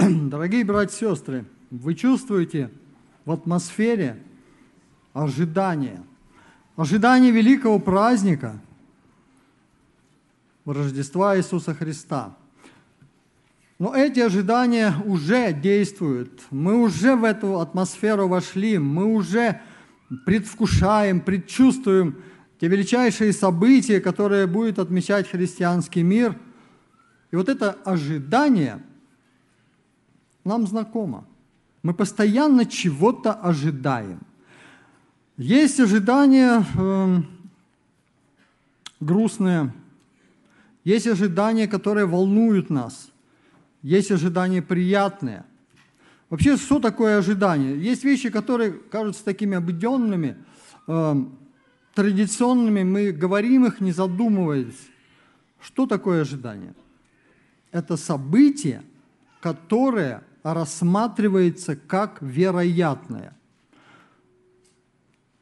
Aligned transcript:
Дорогие 0.08 0.64
братья 0.64 0.94
и 0.94 1.10
сестры, 1.10 1.44
вы 1.70 1.94
чувствуете 1.94 2.70
в 3.26 3.32
атмосфере 3.32 4.16
ожидание, 5.12 6.02
ожидание 6.76 7.30
великого 7.30 7.78
праздника 7.78 8.58
Рождества 10.64 11.36
Иисуса 11.36 11.74
Христа. 11.74 12.34
Но 13.78 13.94
эти 13.94 14.20
ожидания 14.20 14.94
уже 15.04 15.52
действуют. 15.52 16.44
Мы 16.50 16.80
уже 16.80 17.16
в 17.16 17.24
эту 17.24 17.60
атмосферу 17.60 18.28
вошли, 18.28 18.78
мы 18.78 19.04
уже 19.04 19.60
предвкушаем, 20.24 21.20
предчувствуем 21.20 22.22
те 22.58 22.68
величайшие 22.68 23.32
события, 23.32 24.00
которые 24.00 24.46
будет 24.46 24.78
отмечать 24.78 25.28
христианский 25.28 26.02
мир. 26.02 26.36
И 27.32 27.36
вот 27.36 27.48
это 27.48 27.72
ожидание 27.84 28.80
нам 30.44 30.66
знакомо. 30.66 31.24
Мы 31.82 31.94
постоянно 31.94 32.66
чего-то 32.66 33.32
ожидаем. 33.32 34.20
Есть 35.36 35.80
ожидания 35.80 36.64
э, 36.78 37.16
грустные, 39.00 39.72
есть 40.84 41.06
ожидания, 41.06 41.66
которые 41.66 42.06
волнуют 42.06 42.68
нас, 42.68 43.10
есть 43.82 44.10
ожидания 44.10 44.60
приятные. 44.60 45.44
Вообще, 46.28 46.56
что 46.56 46.78
такое 46.78 47.18
ожидание? 47.18 47.80
Есть 47.80 48.04
вещи, 48.04 48.30
которые 48.30 48.72
кажутся 48.72 49.24
такими 49.24 49.56
обыденными, 49.56 50.36
э, 50.86 51.24
традиционными, 51.94 52.82
мы 52.82 53.10
говорим 53.10 53.66
их, 53.66 53.80
не 53.80 53.92
задумываясь. 53.92 54.88
Что 55.60 55.86
такое 55.86 56.22
ожидание? 56.22 56.74
Это 57.72 57.96
событие, 57.96 58.82
которое 59.40 60.22
рассматривается 60.42 61.76
как 61.76 62.18
вероятное. 62.20 63.36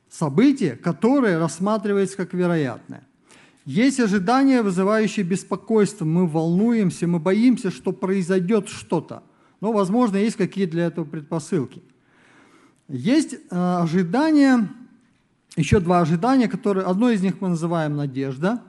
Событие, 0.09 0.77
которое 0.77 1.39
рассматривается 1.39 2.17
как 2.17 2.34
вероятное. 2.34 3.06
Есть 3.64 4.00
ожидания, 4.00 4.62
вызывающие 4.62 5.25
беспокойство. 5.25 6.05
Мы 6.05 6.27
волнуемся, 6.27 7.06
мы 7.06 7.19
боимся, 7.19 7.70
что 7.70 7.92
произойдет 7.92 8.69
что-то. 8.69 9.23
Но, 9.61 9.73
возможно, 9.73 10.17
есть 10.17 10.36
какие-то 10.36 10.73
для 10.73 10.86
этого 10.86 11.05
предпосылки. 11.05 11.83
Есть 12.89 13.34
э, 13.34 13.39
ожидания, 13.51 14.69
еще 15.56 15.80
два 15.80 16.01
ожидания, 16.01 16.48
которые, 16.48 16.86
одно 16.86 17.11
из 17.11 17.20
них 17.20 17.41
мы 17.41 17.51
называем 17.51 17.97
надежда, 17.97 18.62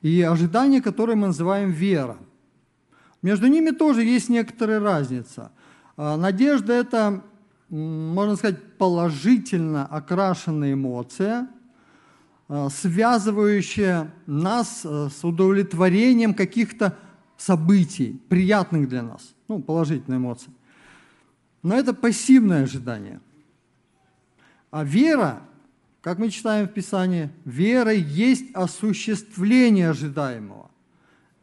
и 0.00 0.20
ожидание, 0.22 0.82
которое 0.82 1.14
мы 1.14 1.28
называем 1.28 1.70
вера– 1.70 2.18
между 3.22 3.46
ними 3.46 3.70
тоже 3.70 4.02
есть 4.02 4.28
некоторая 4.28 4.80
разница. 4.80 5.52
А, 5.96 6.16
надежда– 6.16 6.72
это, 6.74 7.22
можно 7.68 8.36
сказать, 8.36 8.76
положительно 8.78 9.86
окрашенная 9.86 10.72
эмоция, 10.72 11.48
а, 12.48 12.68
связывающая 12.68 14.12
нас 14.26 14.82
а, 14.84 15.08
с 15.08 15.24
удовлетворением 15.24 16.34
каких-то 16.34 16.98
событий, 17.36 18.20
приятных 18.28 18.88
для 18.88 19.02
нас, 19.02 19.34
ну, 19.48 19.60
положительная 19.62 20.18
эмоция. 20.18 20.52
Но 21.62 21.76
это 21.76 21.94
пассивное 21.94 22.64
ожидание. 22.64 23.20
А 24.72 24.82
вера, 24.82 25.42
как 26.00 26.18
мы 26.18 26.28
читаем 26.28 26.66
в 26.66 26.72
Писании, 26.72 27.30
вера 27.44 27.92
есть 27.92 28.46
осуществление 28.54 29.90
ожидаемого. 29.90 30.71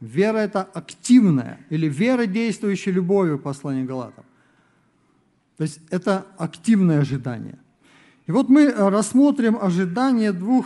Вера– 0.01 0.37
это 0.39 0.63
активная, 0.63 1.59
или 1.69 1.89
вера, 1.89 2.25
действующая 2.25 2.91
любовью, 2.91 3.37
послание 3.37 3.83
Галатам. 3.83 4.23
То 5.57 5.63
есть 5.63 5.81
это 5.89 6.25
активное 6.37 7.01
ожидание. 7.01 7.59
И 8.25 8.31
вот 8.31 8.47
мы 8.47 8.71
рассмотрим 8.71 9.57
ожидание 9.59 10.31
двух 10.31 10.65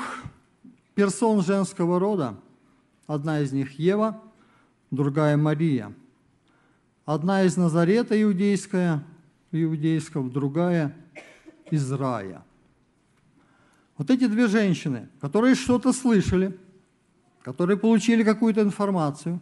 персон 0.94 1.42
женского 1.42 2.00
рода. 2.00 2.36
Одна 3.08 3.40
из 3.40 3.52
них 3.52 3.80
Ева, 3.80 4.22
другая 4.92 5.36
Мария. 5.36 5.92
Одна 7.06 7.44
из 7.44 7.58
Назарета 7.58 8.22
иудейская, 8.22 9.04
иудейского, 9.52 10.30
другая 10.30 10.96
из 11.72 11.92
рая. 11.92 12.44
Вот 13.98 14.12
эти 14.12 14.28
две 14.28 14.48
женщины, 14.48 15.10
которые 15.20 15.56
что-то 15.56 15.92
слышали– 15.92 16.56
которые 17.44 17.78
получили 17.78 18.24
какую-то 18.24 18.62
информацию, 18.62 19.40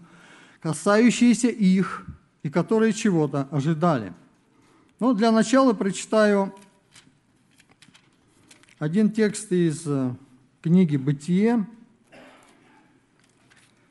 касающуюся 0.59 1.47
их, 1.47 2.05
и 2.43 2.49
которые 2.49 2.91
чего-то 2.91 3.47
ожидали. 3.51 4.13
Ну, 4.99 5.13
для 5.13 5.31
начала 5.31 5.73
прочитаю 5.73 6.53
один 8.79 9.11
текст 9.11 9.51
из 9.51 9.83
э, 9.85 10.15
книги 10.61 10.97
«Бытие». 10.97 11.67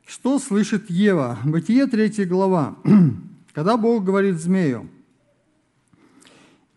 Что 0.04 0.41
слышит 0.41 0.91
Ева? 0.91 1.38
Бытие, 1.44 1.87
3 1.87 2.25
глава. 2.25 2.77
Когда 3.54 3.77
Бог 3.77 4.03
говорит 4.03 4.41
змею, 4.41 4.91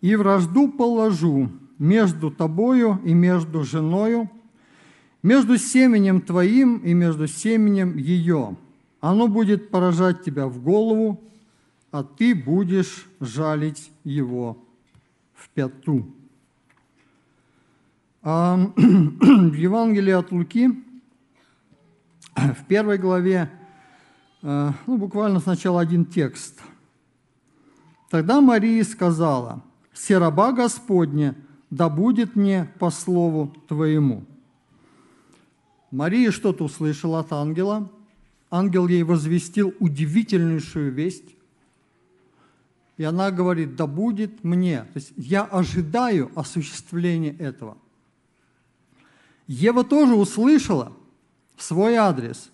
«И 0.02 0.16
вражду 0.16 0.72
положу 0.72 1.50
между 1.80 2.30
тобою 2.30 3.02
и 3.04 3.16
между 3.16 3.64
женою, 3.64 4.30
между 5.24 5.58
семенем 5.58 6.22
твоим 6.22 6.78
и 6.80 6.94
между 6.94 7.28
семенем 7.28 7.98
ее. 7.98 8.58
Оно 9.00 9.28
будет 9.28 9.72
поражать 9.72 10.24
тебя 10.24 10.48
в 10.48 10.62
голову, 10.62 11.24
а 11.92 12.04
ты 12.04 12.36
будешь 12.36 13.08
жалить 13.20 13.92
его 14.04 14.58
в 15.34 15.50
пяту. 15.50 16.06
В 18.24 19.54
Евангелии 19.54 20.14
от 20.14 20.32
Луки, 20.32 20.70
в 22.36 22.66
первой 22.70 22.98
главе, 22.98 23.52
э, 24.42 24.72
ну, 24.88 24.98
буквально 24.98 25.42
сначала 25.42 25.82
один 25.82 26.06
текст. 26.06 26.62
Тогда 28.10 28.40
Мария 28.40 28.86
сказала, 28.86 29.62
«Все 29.92 30.20
раба 30.20 30.54
Господня, 30.54 31.36
да 31.70 31.90
будет 31.90 32.38
мне 32.38 32.72
по 32.80 32.90
слову 32.90 33.54
Твоему». 33.68 34.24
Мария 35.94 36.32
что-то 36.32 36.64
услышала 36.64 37.20
от 37.20 37.32
ангела. 37.32 37.88
Ангел 38.50 38.88
ей 38.88 39.04
возвестил 39.04 39.76
удивительнейшую 39.80 40.92
весть. 40.92 41.36
И 42.98 43.04
она 43.04 43.30
говорит, 43.30 43.76
да 43.76 43.86
будет 43.86 44.44
мне. 44.44 44.86
То 44.86 44.96
есть 44.96 45.14
я 45.18 45.44
ожидаю 45.44 46.32
осуществления 46.34 47.36
этого. 47.38 47.78
Ева 49.46 49.84
тоже 49.84 50.16
услышала 50.16 50.94
в 51.56 51.62
свой 51.62 51.94
адрес, 51.94 52.50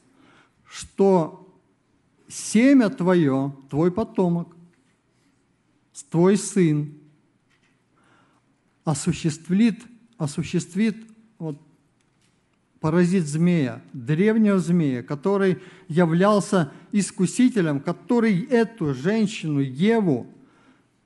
что 0.66 1.50
семя 2.28 2.90
твое, 2.90 3.56
твой 3.70 3.90
потомок, 3.90 4.54
твой 6.12 6.36
сын 6.36 6.94
осуществит, 8.84 9.82
осуществит 10.18 11.09
поразит 12.80 13.28
змея, 13.28 13.82
древнего 13.94 14.60
змея, 14.60 15.04
который 15.04 15.60
являлся 15.88 16.72
искусителем, 16.92 17.80
который 17.80 18.44
эту 18.44 18.94
женщину, 18.94 19.60
Еву, 19.60 20.28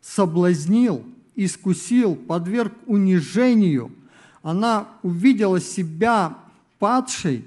соблазнил, 0.01 1.03
искусил, 1.35 2.15
подверг 2.15 2.73
унижению. 2.85 3.91
Она 4.41 4.87
увидела 5.01 5.59
себя 5.59 6.37
падшей. 6.77 7.45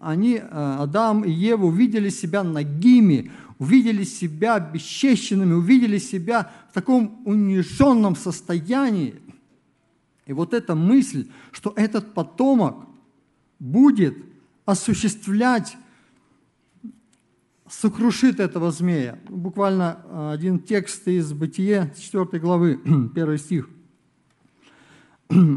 Они, 0.00 0.36
э, 0.36 0.76
Адам 0.78 1.24
и 1.24 1.30
Ева, 1.30 1.66
увидели 1.66 2.08
себя 2.08 2.42
нагими, 2.42 3.30
увидели 3.58 4.04
себя 4.04 4.58
бесчещенными, 4.58 5.52
увидели 5.52 5.98
себя 5.98 6.50
в 6.70 6.74
таком 6.74 7.20
униженном 7.26 8.16
состоянии. 8.16 9.16
И 10.26 10.32
вот 10.32 10.54
эта 10.54 10.74
мысль, 10.74 11.28
что 11.52 11.74
этот 11.76 12.14
потомок– 12.14 12.86
будет 13.58 14.16
осуществлять, 14.64 15.76
сокрушит 17.68 18.40
этого 18.40 18.70
змея. 18.70 19.18
Буквально 19.28 19.98
э, 20.04 20.30
один 20.34 20.58
текст 20.58 21.06
из 21.08 21.32
Бытие 21.32 21.92
4 21.98 22.40
главы, 22.40 22.80
1 23.14 23.38
стих. 23.38 23.68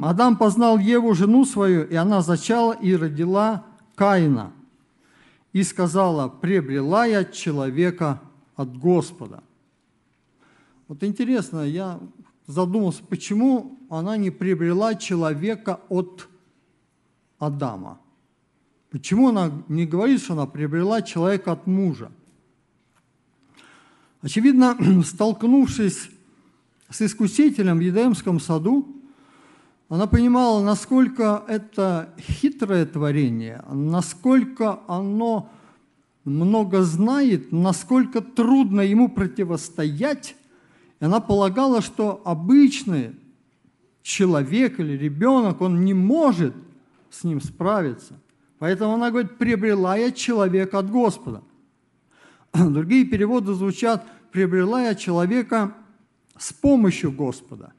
Адам 0.02 0.38
познал 0.38 0.78
Еву, 0.78 1.14
жену 1.14 1.46
свою, 1.46 1.84
и 1.84 1.96
она 1.96 2.22
зачала 2.22 2.74
и 2.74 2.96
родила 2.96 3.66
Каина. 3.96 4.54
И 5.54 5.64
сказала, 5.64 6.30
приобрела 6.30 7.06
я 7.06 7.26
человека 7.26 8.22
от 8.56 8.78
Господа. 8.78 9.44
Вот 10.88 11.04
интересно, 11.04 11.62
я 11.62 12.00
задумался, 12.46 13.04
почему 13.04 13.78
она 13.90 14.18
не 14.18 14.32
приобрела 14.32 14.96
человека 14.96 15.82
от 15.90 16.28
Адама. 17.40 18.00
Почему 18.90 19.30
она 19.30 19.52
не 19.68 19.86
говорит, 19.86 20.22
что 20.22 20.34
она 20.34 20.46
приобрела 20.46 21.02
человека 21.02 21.52
от 21.52 21.68
мужа? 21.68 22.12
Очевидно, 24.22 24.78
столкнувшись 25.06 26.10
с 26.90 27.02
искусителем 27.02 27.78
в 27.78 27.82
Едемском 27.82 28.40
саду, 28.40 28.88
она 29.90 30.08
понимала, 30.08 30.64
насколько 30.64 31.44
это 31.48 32.14
хитрое 32.20 32.86
творение, 32.86 33.64
насколько 33.72 34.82
оно 34.88 35.50
много 36.26 36.82
знает, 36.84 37.54
насколько 37.54 38.20
трудно 38.22 38.82
ему 38.82 39.08
противостоять. 39.08 40.36
И 41.00 41.06
она 41.06 41.22
полагала, 41.22 41.82
что 41.82 42.22
обычный 42.26 43.16
человек 44.02 44.80
или 44.80 44.98
ребенок, 44.98 45.62
он 45.62 45.86
не 45.86 45.94
может 45.94 46.54
с 47.18 47.24
ним 47.24 47.42
справиться. 47.42 48.20
Поэтому 48.60 48.94
она 48.94 49.10
говорит, 49.12 49.38
приобрела 49.38 49.98
я 49.98 50.12
человека 50.12 50.80
от 50.80 50.90
Господа. 50.90 51.44
Другие 52.54 53.06
переводы 53.06 53.54
звучат, 53.54 54.06
приобрела 54.32 54.84
я 54.84 54.96
человека 54.96 55.76
с 56.38 56.54
помощью 56.54 57.12
Господа. 57.12 57.74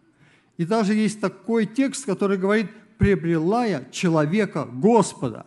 И 0.56 0.64
даже 0.64 0.94
есть 0.94 1.20
такой 1.20 1.66
текст, 1.66 2.04
который 2.04 2.36
говорит, 2.36 2.70
приобрела 2.98 3.64
я 3.64 3.84
человека 3.90 4.68
Господа. 4.70 5.46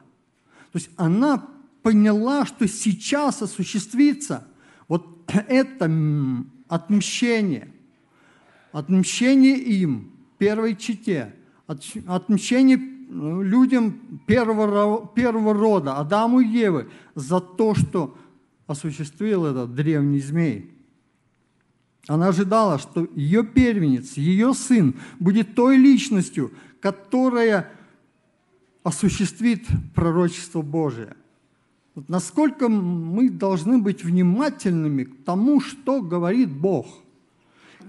То 0.71 0.77
есть 0.77 0.89
она 0.95 1.45
поняла, 1.81 2.45
что 2.45 2.67
сейчас 2.67 3.41
осуществится 3.41 4.47
вот 4.87 5.29
это 5.47 5.91
отмщение, 6.67 7.73
отмщение 8.71 9.57
им, 9.57 10.11
первой 10.37 10.75
чите, 10.75 11.35
отмщение 11.67 12.77
людям 13.11 13.99
первого, 14.25 15.05
первого 15.07 15.53
рода, 15.53 15.97
Адаму 15.97 16.39
и 16.39 16.47
Евы, 16.47 16.89
за 17.13 17.41
то, 17.41 17.75
что 17.75 18.17
осуществил 18.67 19.45
этот 19.45 19.75
древний 19.75 20.21
змей. 20.21 20.71
Она 22.07 22.29
ожидала, 22.29 22.79
что 22.79 23.07
ее 23.15 23.43
первенец, 23.43 24.13
ее 24.13 24.53
сын 24.53 24.95
будет 25.19 25.55
той 25.55 25.77
личностью, 25.77 26.51
которая 26.79 27.71
осуществит 28.83 29.67
пророчество 29.93 30.61
Божие. 30.61 31.15
Вот 31.93 32.07
насколько 32.07 32.69
мы 32.69 33.29
должны 33.29 33.77
быть 33.77 34.03
внимательными 34.03 35.03
к 35.03 35.23
тому, 35.25 35.59
что 35.59 36.01
говорит 36.01 36.49
Бог. 36.49 36.87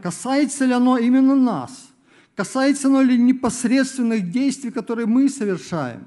Касается 0.03 0.67
ли 0.67 0.73
оно 0.73 0.99
именно 0.99 1.37
нас? 1.37 1.92
Касается 2.35 2.89
оно 2.89 3.03
ли 3.03 3.19
непосредственных 3.19 4.31
действий, 4.31 4.71
которые 4.71 5.07
мы 5.07 5.29
совершаем? 5.29 6.07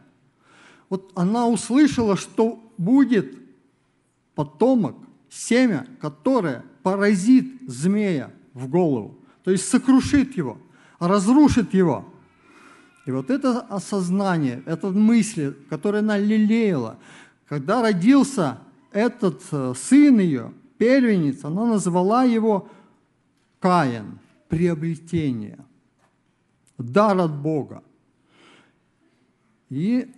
Вот 0.89 1.12
она 1.16 1.48
услышала, 1.48 2.18
что 2.18 2.63
будет 2.77 3.38
потомок, 4.33 4.95
семя, 5.30 5.88
которое 6.01 6.63
поразит 6.83 7.48
змея 7.68 8.31
в 8.54 8.68
голову, 8.68 9.18
то 9.44 9.51
есть 9.51 9.68
сокрушит 9.68 10.38
его, 10.38 10.57
разрушит 11.00 11.74
его. 11.74 12.06
И 13.06 13.12
вот 13.12 13.30
это 13.30 13.60
осознание, 13.62 14.63
это 14.66 14.89
мысли, 14.89 15.56
которые 15.69 16.00
она 16.00 16.18
лелеяла, 16.18 16.98
когда 17.48 17.81
родился 17.81 18.60
этот 18.92 19.44
э, 19.51 19.74
сын 19.77 20.19
ее, 20.19 20.54
первенец, 20.77 21.44
она 21.44 21.66
назвала 21.66 22.24
его 22.24 22.69
Каин, 23.60 24.19
приобретение, 24.48 25.60
дар 26.77 27.18
от 27.18 27.36
Бога. 27.36 27.83
И 29.69 30.12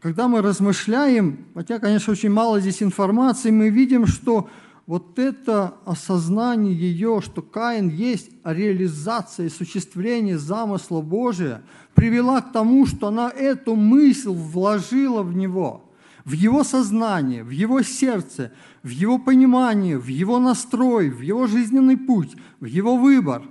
когда 0.00 0.28
мы 0.28 0.42
размышляем, 0.42 1.46
хотя, 1.54 1.78
конечно, 1.78 2.12
очень 2.12 2.30
мало 2.30 2.60
здесь 2.60 2.82
информации, 2.82 3.50
мы 3.50 3.68
видим, 3.68 4.06
что 4.06 4.48
вот 4.86 5.18
это 5.18 5.74
осознание 5.84 6.74
ее, 6.74 7.20
что 7.24 7.40
Каин 7.40 7.88
есть 7.88 8.30
реализация 8.44 9.44
и 9.44 9.48
осуществление 9.48 10.38
замысла 10.38 11.00
Божия, 11.00 11.62
привела 11.94 12.40
к 12.40 12.52
тому, 12.52 12.86
что 12.86 13.08
она 13.08 13.30
эту 13.30 13.76
мысль 13.76 14.30
вложила 14.30 15.22
в 15.22 15.36
него, 15.36 15.88
в 16.24 16.32
его 16.32 16.64
сознание, 16.64 17.44
в 17.44 17.50
его 17.50 17.82
сердце, 17.82 18.52
в 18.82 18.88
его 18.88 19.18
понимание, 19.18 19.98
в 19.98 20.08
его 20.08 20.40
настрой, 20.40 21.10
в 21.10 21.20
его 21.20 21.46
жизненный 21.46 21.96
путь, 21.96 22.36
в 22.58 22.64
его 22.64 22.96
выбор. 22.96 23.42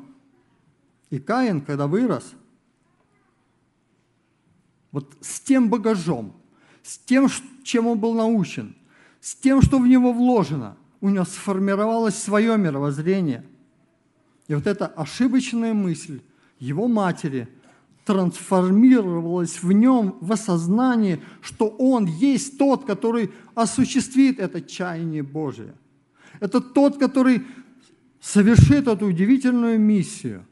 И 1.11 1.19
Каин, 1.19 1.61
когда 1.61 1.87
вырос, 1.87 2.33
вот 4.91 5.15
с 5.21 5.39
тем 5.39 5.69
багажом, 5.69 6.33
с 6.83 6.97
тем, 6.97 7.27
чем 7.63 7.87
он 7.87 7.99
был 7.99 8.13
научен, 8.13 8.75
с 9.19 9.35
тем, 9.35 9.61
что 9.61 9.79
в 9.79 9.87
него 9.87 10.13
вложено, 10.13 10.77
у 10.99 11.09
него 11.09 11.25
сформировалось 11.25 12.15
свое 12.15 12.57
мировоззрение. 12.57 13.45
И 14.47 14.55
вот 14.55 14.67
эта 14.67 14.87
ошибочная 14.87 15.73
мысль 15.73 16.21
его 16.59 16.87
матери 16.87 17.47
трансформировалась 18.05 19.61
в 19.63 19.71
нем 19.71 20.17
в 20.21 20.31
осознание, 20.31 21.21
что 21.41 21.67
он 21.67 22.05
есть 22.05 22.57
тот, 22.57 22.85
который 22.85 23.31
осуществит 23.55 24.39
это 24.39 24.61
чаяние 24.61 25.23
Божие. 25.23 25.73
Это 26.39 26.59
тот, 26.59 26.97
который 26.97 27.45
совершит 28.19 28.87
эту 28.87 29.05
удивительную 29.07 29.79
миссию. 29.79 30.45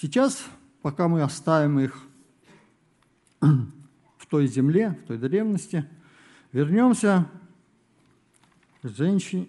Сейчас, 0.00 0.44
пока 0.80 1.08
мы 1.08 1.22
оставим 1.22 1.80
их 1.80 2.00
той 4.28 4.46
земле, 4.46 4.96
в 5.02 5.06
той 5.08 5.18
древности. 5.18 5.84
Вернемся 6.52 7.26
к 8.82 8.88
женщине, 8.88 9.48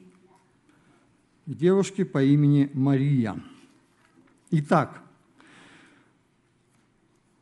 к 1.45 1.53
девушке 1.53 2.05
по 2.05 2.23
имени 2.23 2.69
Мария. 2.73 3.39
Итак, 4.51 5.01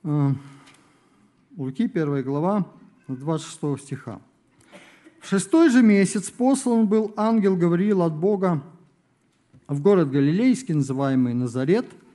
э, 0.04 0.34
Луки, 1.56 1.88
1 1.88 2.24
глава, 2.24 2.68
26 3.08 3.84
стиха. 3.84 4.20
В 5.22 5.28
шестой 5.28 5.70
же 5.70 5.82
месяц 5.82 6.30
послан 6.30 6.88
был 6.88 7.14
ангел 7.16 7.56
Гавриил 7.56 8.02
от 8.02 8.14
Бога 8.14 8.64
в 9.68 9.82
город 9.82 10.12
Галилейский, 10.12 10.74
называемый 10.74 11.34
Назарет– 11.34 11.86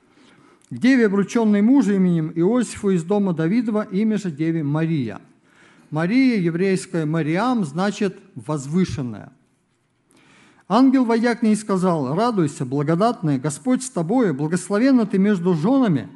к 0.73 0.79
деве, 0.79 1.05
обрученной 1.05 1.61
мужем 1.61 1.97
именем 1.97 2.31
Иосифу 2.33 2.89
из 2.89 3.03
дома 3.03 3.33
Давидова, 3.33 3.83
имя 3.91 4.17
же 4.17 4.31
деве 4.31 4.63
Мария. 4.63 5.21
Мария, 5.91 6.39
еврейская 6.39 7.05
Мариам, 7.05 7.63
значит 7.63 8.17
«возвышенная». 8.33 9.31
Ангел, 10.67 11.05
войдя 11.05 11.35
к 11.35 11.43
ней, 11.43 11.55
сказал, 11.55 12.15
«Радуйся, 12.15 12.65
благодатная, 12.65 13.37
Господь 13.37 13.83
с 13.83 13.89
тобой, 13.91 14.33
благословенна 14.33 15.05
ты 15.05 15.19
между 15.19 15.53
женами». 15.53 16.09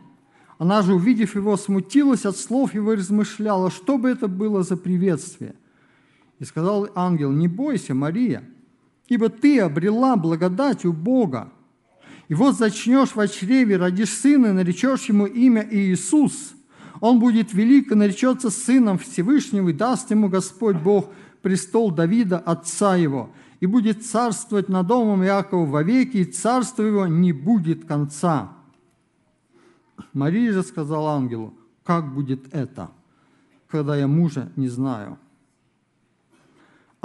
Она 0.58 0.81
же, 0.81 0.96
увидев 0.96 1.36
его, 1.36 1.55
смутилась 1.55 2.25
от 2.25 2.36
слов 2.36 2.74
его 2.74 2.93
и 2.93 2.98
размышляла, 2.98 3.70
что 3.70 4.00
бы 4.00 4.10
это 4.10 4.27
было 4.27 4.63
за 4.63 4.75
приветствие. 4.75 5.53
И 6.39 6.46
сказал 6.46 6.89
ангел, 6.96 7.31
«Не 7.31 7.48
бойся, 7.48 7.93
Мария, 7.93 8.43
ибо 9.08 9.29
ты 9.29 9.60
обрела 9.60 10.15
благодать 10.15 10.84
у 10.84 10.93
Бога, 10.93 11.51
и 12.27 12.34
вот 12.34 12.57
зачнешь 12.57 13.15
в 13.15 13.27
чреве, 13.27 13.77
родишь 13.77 14.10
сына, 14.10 14.53
наречешь 14.53 15.05
ему 15.05 15.25
имя 15.25 15.67
Иисус. 15.69 16.53
Он 17.00 17.19
будет 17.19 17.53
велик 17.53 17.91
и 17.91 17.96
наречется 17.96 18.50
сыном 18.50 18.98
Всевышнего, 18.98 19.69
и 19.69 19.74
даст 19.74 20.12
ему 20.12 20.27
Господь 20.27 20.77
Бог 20.77 21.10
престол 21.41 21.91
Давида, 21.91 22.39
отца 22.39 22.96
его, 22.96 23.29
и 23.60 23.65
будет 23.65 24.05
царствовать 24.05 24.67
над 24.67 24.88
домом 24.88 25.24
Иакова 25.24 25.65
вовеки, 25.65 26.17
и 26.17 26.25
царство 26.25 26.84
его 26.84 27.07
не 27.07 27.31
будет 27.31 27.86
конца. 27.86 28.51
Мария 30.13 30.51
же 30.51 30.63
сказала 30.63 31.12
ангелу, 31.12 31.53
как 31.84 32.13
будет 32.13 32.53
это, 32.53 32.91
когда 33.69 33.96
я 33.96 34.07
мужа 34.07 34.51
не 34.55 34.67
знаю? 34.67 35.17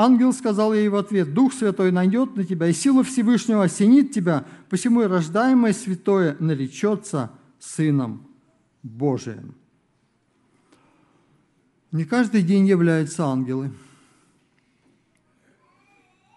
Ангел 0.02 0.32
сказал 0.32 0.74
ей 0.74 0.88
в 0.88 0.96
ответ, 0.96 1.32
«Дух 1.32 1.52
Святой 1.52 1.92
найдет 1.92 2.34
на 2.34 2.42
тебя, 2.42 2.66
и 2.66 2.72
сила 2.72 3.04
Всевышнего 3.04 3.62
осенит 3.62 4.10
тебя, 4.10 4.44
посему 4.68 5.02
и 5.02 5.06
рождаемое 5.06 5.72
святое 5.72 6.36
наречется 6.40 7.30
Сыном 7.60 8.26
Божиим». 8.82 9.54
Не 11.92 12.04
каждый 12.04 12.42
день 12.42 12.66
являются 12.66 13.26
ангелы. 13.26 13.70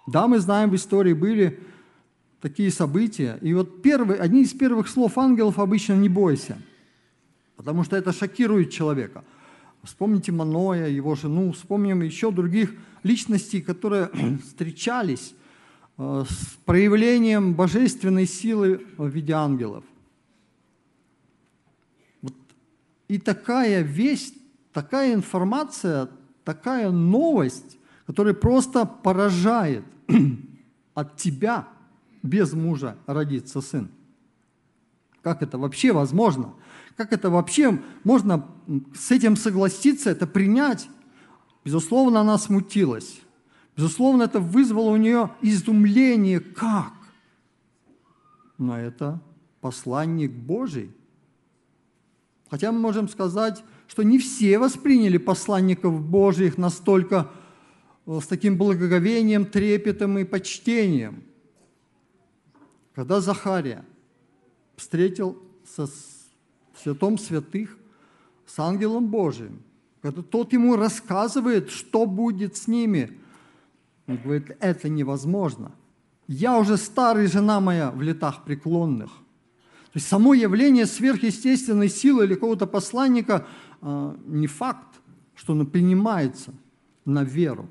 Да, 0.05 0.27
мы 0.27 0.37
знаем, 0.37 0.69
в 0.69 0.75
истории 0.75 1.13
были 1.13 1.59
такие 2.41 2.69
события. 2.69 3.39
И 3.41 3.51
вот 3.55 3.81
первый, 3.81 4.17
одни 4.17 4.43
из 4.43 4.53
первых 4.53 4.87
слов 4.87 5.17
ангелов 5.17 5.57
обычно 5.57 5.93
«не 5.93 6.09
бойся», 6.09 6.59
потому 7.55 7.83
что 7.83 7.95
это 7.95 8.13
шокирует 8.13 8.69
человека– 8.69 9.23
Вспомните 9.85 10.31
Маноя, 10.31 10.87
его 10.87 11.15
жену, 11.15 11.51
вспомним 11.51 12.01
еще 12.01 12.31
других 12.31 12.73
личностей, 13.05 13.61
которые 13.61 14.09
встречались 14.43 15.35
э, 15.97 16.23
с 16.27 16.57
проявлением 16.65 17.53
божественной 17.53 18.25
силы 18.25 18.85
в 18.97 19.07
виде 19.07 19.31
ангелов. 19.33 19.83
И 23.07 23.19
такая 23.19 23.83
весть, 23.83 24.33
такая 24.73 25.13
информация, 25.13 26.09
такая 26.43 26.89
новость, 26.89 27.77
который 28.07 28.33
просто 28.33 28.85
поражает 28.85 29.85
от 30.95 31.15
тебя 31.15 31.67
без 32.23 32.53
мужа 32.53 32.97
родится 33.05 33.61
сын. 33.61 33.91
Как 35.21 35.43
это 35.43 35.59
вообще 35.59 35.91
возможно? 35.91 36.55
Как 36.97 37.13
это 37.13 37.29
вообще 37.29 37.79
можно 38.03 38.47
с 38.97 39.11
этим 39.11 39.35
согласиться, 39.35 40.09
это 40.09 40.25
принять? 40.25 40.89
Безусловно, 41.65 42.21
она 42.21 42.37
смутилась. 42.37 43.19
Безусловно, 43.75 44.23
это 44.23 44.39
вызвало 44.39 44.91
у 44.91 44.97
нее 44.97 45.31
изумление. 45.41 46.39
Как? 46.39 46.93
Но 48.59 48.79
это 48.79 49.19
посланник 49.61 50.31
Божий. 50.31 50.91
Хотя 52.51 52.71
мы 52.71 52.79
можем 52.79 53.09
сказать, 53.09 53.63
что 53.87 54.03
не 54.03 54.19
все 54.19 54.59
восприняли 54.59 55.17
посланников 55.17 55.99
Божьих 56.01 56.57
настолько 56.59 57.31
э, 58.05 58.19
с 58.21 58.27
таким 58.27 58.57
благоговением, 58.57 59.45
трепетом 59.45 60.19
и 60.19 60.23
почтением. 60.23 61.23
Когда 62.93 63.19
Захария 63.19 63.83
встретил 64.77 65.41
со 65.65 65.89
святом 66.81 67.17
святых 67.17 67.75
с 68.45 68.59
ангелом 68.59 69.07
Божиим, 69.07 69.63
когда 70.05 70.21
тот 70.21 70.53
ему 70.53 70.75
рассказывает, 70.75 71.71
что 71.71 72.05
будет 72.05 72.55
с 72.55 72.67
ними, 72.67 73.17
он 74.05 74.17
говорит, 74.17 74.55
это 74.59 74.87
невозможно. 74.87 75.71
Я 76.27 76.59
уже 76.59 76.77
старый, 76.77 77.25
жена 77.25 77.59
моя 77.59 77.89
в 77.89 78.03
летах 78.03 78.43
преклонных. 78.43 79.09
То 79.09 79.95
есть 79.95 80.07
само 80.07 80.35
явление 80.35 80.85
сверхъестественной 80.85 81.89
силы 81.89 82.25
или 82.25 82.35
какого-то 82.35 82.67
посланника 82.67 83.47
э, 83.81 84.15
не 84.27 84.45
факт, 84.45 85.01
что 85.33 85.53
оно 85.53 85.65
принимается 85.65 86.53
на 87.05 87.23
веру. 87.23 87.67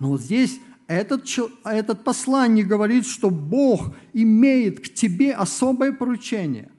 Но 0.00 0.08
вот 0.08 0.20
здесь 0.20 0.60
этот, 0.88 1.28
этот 1.62 2.02
посланник 2.02 2.66
говорит, 2.66 3.06
что 3.06 3.30
Бог 3.30 3.94
имеет 4.12 4.80
к 4.80 4.92
тебе 4.92 5.32
особое 5.32 5.92
поручение. 5.92 6.72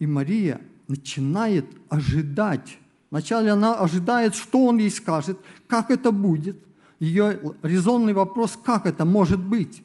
И 0.00 0.06
Мария 0.06 0.60
начинает 0.88 1.66
ожидать. 1.88 2.78
Вначале 3.12 3.50
она 3.50 3.74
ожидает, 3.74 4.34
что 4.34 4.64
он 4.64 4.78
ей 4.78 4.90
скажет, 4.90 5.38
как 5.66 5.90
это 5.90 6.12
будет. 6.12 6.56
Ее 6.98 7.54
резонный 7.62 8.14
вопрос, 8.14 8.58
как 8.64 8.86
это 8.86 9.04
может 9.04 9.38
быть. 9.38 9.82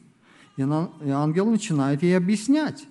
И, 0.56 0.62
она, 0.62 0.88
и 1.04 1.10
ангел 1.10 1.44
начинает 1.50 2.02
ей 2.02 2.16
объяснять. 2.16 2.86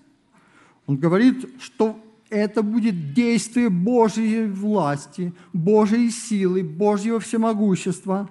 Он 0.86 0.96
говорит, 0.96 1.50
что 1.60 2.00
это 2.30 2.62
будет 2.62 3.16
действие 3.16 3.72
Божьей 3.72 4.46
власти, 4.46 5.34
Божьей 5.54 6.12
силы, 6.12 6.64
Божьего 6.64 7.20
всемогущества. 7.20 8.30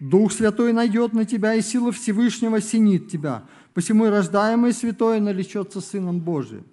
Дух 0.00 0.32
Святой 0.32 0.72
найдет 0.72 1.12
на 1.12 1.24
тебя, 1.24 1.54
и 1.54 1.62
сила 1.62 1.92
Всевышнего 1.92 2.60
синит 2.60 3.08
тебя. 3.08 3.44
Посему 3.72 4.06
и 4.06 4.08
рождаемое 4.08 4.72
святое 4.72 5.20
наречется 5.20 5.80
Сыном 5.80 6.18
Божиим. 6.18 6.64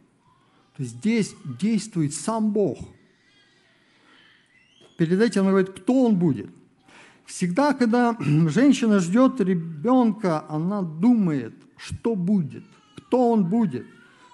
То 0.78 0.84
есть 0.84 0.96
здесь 0.96 1.36
действует 1.60 2.14
сам 2.14 2.52
Бог. 2.52 2.80
Перед 4.98 5.22
этим 5.22 5.42
он 5.42 5.50
говорит, 5.50 5.70
кто 5.72 6.06
он 6.06 6.18
будет. 6.18 6.50
Всегда, 7.26 7.74
когда 7.74 8.18
женщина 8.20 9.00
ждет 9.00 9.40
ребенка, 9.42 10.46
она 10.50 10.82
думает, 10.82 11.54
что 11.78 12.16
будет 12.16 12.64
кто 13.16 13.32
он 13.32 13.46
будет. 13.46 13.86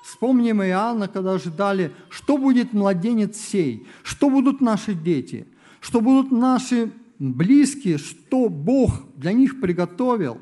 Вспомним 0.04 0.64
Иоанна, 0.64 1.08
когда 1.08 1.34
ожидали, 1.34 1.92
что 2.10 2.38
будет 2.38 2.74
младенец 2.74 3.38
сей, 3.38 3.86
что 4.04 4.30
будут 4.30 4.62
наши 4.62 4.96
дети, 4.96 5.46
что 5.80 6.02
будут 6.02 6.32
наши 6.32 6.92
близкие, 7.20 8.00
что 8.00 8.50
Бог 8.50 9.04
для 9.16 9.34
них 9.34 9.62
приготовил. 9.62 10.40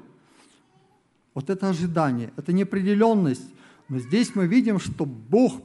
Вот 1.34 1.50
это 1.50 1.70
ожидание, 1.70 2.32
это 2.38 2.54
неопределенность. 2.54 3.44
Но 3.90 4.00
здесь 4.00 4.36
мы 4.36 4.48
видим, 4.48 4.80
что 4.80 5.06
Бог 5.06 5.62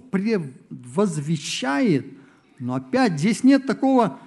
возвещает, 0.71 2.07
но 2.59 2.75
опять 2.75 3.19
здесь 3.19 3.45
нет 3.45 3.67
такого, 3.67 4.19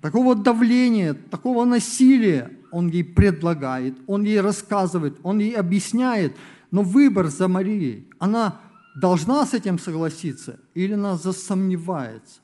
такого 0.00 0.34
давления, 0.34 1.14
такого 1.14 1.64
насилия. 1.64 2.50
Он 2.70 2.88
ей 2.88 3.04
предлагает, 3.04 3.96
он 4.06 4.22
ей 4.22 4.40
рассказывает, 4.40 5.18
он 5.22 5.40
ей 5.40 5.54
объясняет– 5.56 6.36
но 6.70 6.82
выбор 6.82 7.28
за 7.28 7.48
Марией, 7.48 8.08
она 8.18 8.60
должна 8.94 9.46
с 9.46 9.54
этим 9.54 9.78
согласиться 9.78 10.60
или 10.74 10.92
она 10.92 11.16
засомневается? 11.16 12.40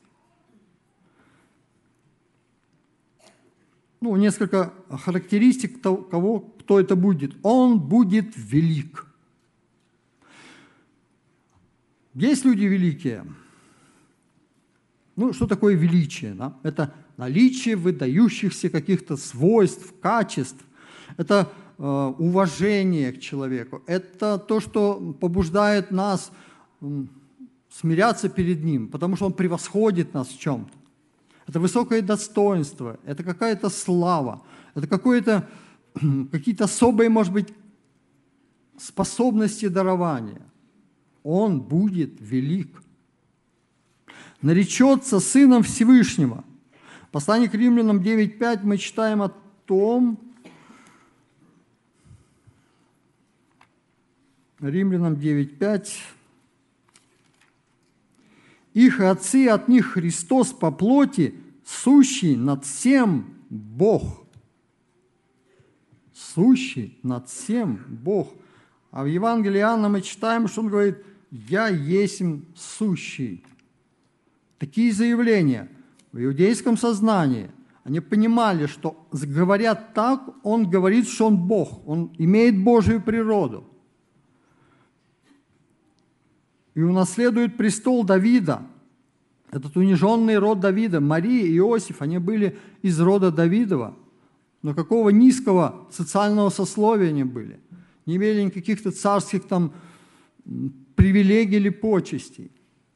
Ну, 4.01 4.17
несколько 4.17 4.73
характеристик 4.91 5.81
того, 5.81 6.41
кто 6.41 6.81
это 6.81 6.97
будет. 6.97 7.35
Он 7.43 7.79
будет 7.79 8.33
велик. 8.37 9.07
Есть 12.15 12.45
люди 12.45 12.65
великие. 12.65 13.25
Ну, 15.17 15.33
что 15.33 15.47
такое 15.47 15.75
величие? 15.75 16.35
Да? 16.35 16.59
Это 16.63 16.95
наличие 17.17 17.77
выдающихся 17.77 18.71
каких-то 18.71 19.17
свойств, 19.17 19.95
качеств. 20.01 20.65
Это 21.17 21.53
Э, 21.85 22.15
уважение 22.17 23.13
к 23.13 23.19
человеку, 23.19 23.83
это 23.87 24.39
то, 24.39 24.61
что 24.61 25.17
побуждает 25.21 25.91
нас 25.91 26.31
смиряться 27.71 28.29
перед 28.29 28.63
Ним, 28.63 28.87
потому 28.87 29.17
что 29.17 29.27
Он 29.27 29.33
превосходит 29.33 30.15
нас 30.15 30.29
в 30.29 30.39
чем-то. 30.39 30.73
Это 31.49 31.59
высокое 31.59 32.01
достоинство, 32.01 33.01
это 33.05 33.25
какая-то 33.25 33.69
слава, 33.69 34.45
это 34.77 34.87
какое-то, 34.87 35.49
какие-то 36.31 36.65
особые, 36.65 37.09
может 37.09 37.33
быть, 37.33 37.49
способности 38.79 39.67
дарования. 39.67 40.43
Он 41.23 41.61
будет 41.61 42.13
велик. 42.21 42.83
Наречется 44.41 45.21
Сыном 45.21 45.63
Всевышнего. 45.63 46.45
Послание 47.13 47.49
к 47.49 47.55
римлянам 47.55 47.99
9.5 47.99 48.61
мы 48.63 48.79
читаем 48.79 49.23
о 49.23 49.29
том, 49.67 50.19
Римлянам 54.63 55.15
9.5. 55.15 55.89
Их 58.75 59.01
отцы, 59.01 59.49
от 59.49 59.69
них 59.69 59.93
Христос 59.93 60.53
по 60.53 60.71
плоти, 60.71 61.35
сущий 61.65 62.37
над 62.37 62.65
всем 62.65 63.35
Бог. 63.51 64.25
Сущий 66.15 66.97
над 67.03 67.29
всем 67.29 67.81
Бог. 67.89 68.33
А 68.93 69.03
в 69.03 69.07
Евангелии 69.07 69.59
Иоанна 69.59 69.89
мы 69.89 70.01
читаем, 70.01 70.47
что 70.47 70.61
он 70.61 70.69
говорит, 70.69 70.99
«Я 71.33 71.67
есть 71.67 72.23
сущий». 72.55 73.45
Такие 74.59 74.93
заявления 74.93 75.69
в 76.13 76.25
иудейском 76.25 76.77
сознании, 76.77 77.51
они 77.83 77.99
понимали, 77.99 78.67
что 78.67 79.09
говорят 79.11 79.93
так, 79.95 80.23
он 80.45 80.71
говорит, 80.71 81.09
что 81.09 81.27
он 81.27 81.37
Бог, 81.37 81.85
он 81.89 82.13
имеет 82.19 82.63
Божию 82.63 83.03
природу– 83.03 83.67
и 86.75 86.81
унаследует 86.81 87.57
престол 87.57 88.05
Давида. 88.05 88.63
Этот 89.51 89.77
униженный 89.77 90.39
род 90.39 90.61
Давида, 90.61 91.01
Мария 91.01 91.45
и 91.45 91.59
Иосиф, 91.59 92.01
они 92.01 92.19
были 92.19 92.59
из 92.81 92.99
рода 93.01 93.31
Давидова. 93.31 93.95
Но 94.63 94.75
какого 94.75 95.11
низкого 95.11 95.87
социального 95.91 96.49
сословия 96.49 97.09
они 97.09 97.25
были. 97.25 97.61
Не 98.07 98.17
имели 98.17 98.43
никаких-то 98.43 98.91
царских 98.91 99.45
там 99.45 99.73
привилегий 100.95 101.57
или 101.57 101.69
почестей. 101.69 102.51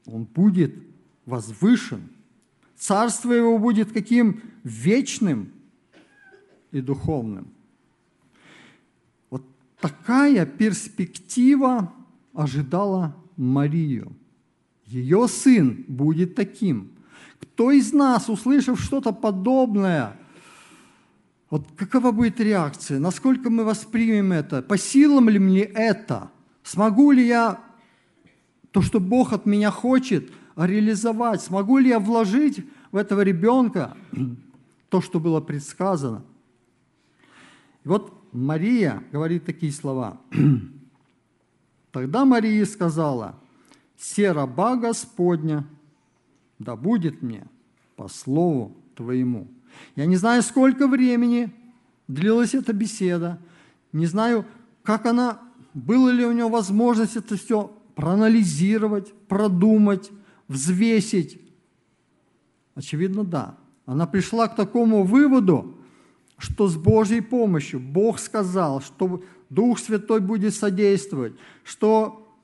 Он 0.06 0.24
будет 0.24 0.74
возвышен. 1.24 2.08
Царство 2.76 3.32
его 3.32 3.58
будет 3.58 3.92
каким? 3.92 4.42
Вечным 4.62 5.52
и 6.72 6.80
духовным. 6.80 7.48
Вот 9.30 9.42
такая 9.80 10.46
перспектива 10.46 11.92
ожидала 12.32 13.16
Марию. 13.36 14.12
Ее 14.86 15.26
сын 15.28 15.84
будет 15.88 16.34
таким. 16.34 16.92
Кто 17.40 17.70
из 17.70 17.92
нас, 17.92 18.28
услышав 18.28 18.80
что-то 18.80 19.12
подобное, 19.12 20.16
вот 21.50 21.66
какова 21.76 22.12
будет 22.12 22.40
реакция? 22.40 22.98
Насколько 22.98 23.50
мы 23.50 23.64
воспримем 23.64 24.32
это? 24.32 24.62
По 24.62 24.76
силам 24.76 25.28
ли 25.28 25.38
мне 25.38 25.62
это? 25.62 26.30
Смогу 26.62 27.12
ли 27.12 27.26
я 27.26 27.60
то, 28.76 28.82
что 28.82 29.00
Бог 29.00 29.32
от 29.32 29.46
меня 29.46 29.70
хочет, 29.70 30.30
реализовать? 30.54 31.40
Смогу 31.40 31.78
ли 31.78 31.88
я 31.88 31.98
вложить 31.98 32.62
в 32.92 32.96
этого 32.98 33.22
ребенка 33.22 33.96
то, 34.90 35.00
что 35.00 35.18
было 35.18 35.40
предсказано? 35.40 36.22
И 37.84 37.88
вот 37.88 38.12
Мария 38.32 39.02
говорит 39.12 39.46
такие 39.46 39.72
слова. 39.72 40.20
Тогда 41.90 42.26
Мария 42.26 42.66
сказала, 42.66 43.36
«Се 43.96 44.32
раба 44.32 44.76
Господня, 44.76 45.66
да 46.58 46.76
будет 46.76 47.22
мне 47.22 47.46
по 47.96 48.08
слову 48.08 48.76
Твоему». 48.94 49.48
Я 49.94 50.04
не 50.04 50.16
знаю, 50.16 50.42
сколько 50.42 50.86
времени 50.86 51.50
длилась 52.08 52.52
эта 52.52 52.74
беседа, 52.74 53.38
не 53.94 54.04
знаю, 54.04 54.44
как 54.82 55.06
она, 55.06 55.40
было 55.72 56.10
ли 56.10 56.26
у 56.26 56.32
него 56.32 56.50
возможность 56.50 57.16
это 57.16 57.38
все 57.38 57.72
проанализировать, 57.96 59.12
продумать, 59.26 60.12
взвесить. 60.46 61.40
Очевидно, 62.76 63.24
да. 63.24 63.56
Она 63.86 64.06
пришла 64.06 64.46
к 64.48 64.54
такому 64.54 65.02
выводу, 65.02 65.78
что 66.36 66.68
с 66.68 66.76
Божьей 66.76 67.22
помощью 67.22 67.80
Бог 67.80 68.18
сказал, 68.18 68.82
что 68.82 69.24
Дух 69.48 69.78
Святой 69.78 70.20
будет 70.20 70.54
содействовать, 70.54 71.32
что 71.64 72.36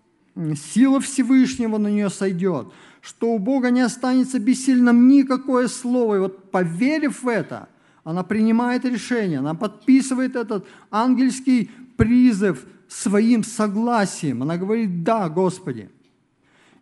сила 0.72 1.00
Всевышнего 1.00 1.76
на 1.76 1.88
нее 1.88 2.08
сойдет, 2.08 2.68
что 3.02 3.34
у 3.34 3.38
Бога 3.38 3.70
не 3.70 3.82
останется 3.82 4.38
бессильным 4.38 5.06
никакое 5.06 5.68
слово. 5.68 6.14
И 6.14 6.20
вот 6.20 6.50
поверив 6.50 7.22
в 7.22 7.28
это, 7.28 7.68
она 8.04 8.22
принимает 8.22 8.86
решение, 8.86 9.40
она 9.40 9.52
подписывает 9.52 10.34
этот 10.34 10.66
ангельский 10.90 11.70
призыв 11.98 12.64
своим 12.92 13.42
согласием. 13.42 14.42
Она 14.42 14.56
говорит 14.56 15.02
«Да, 15.02 15.28
Господи». 15.28 15.90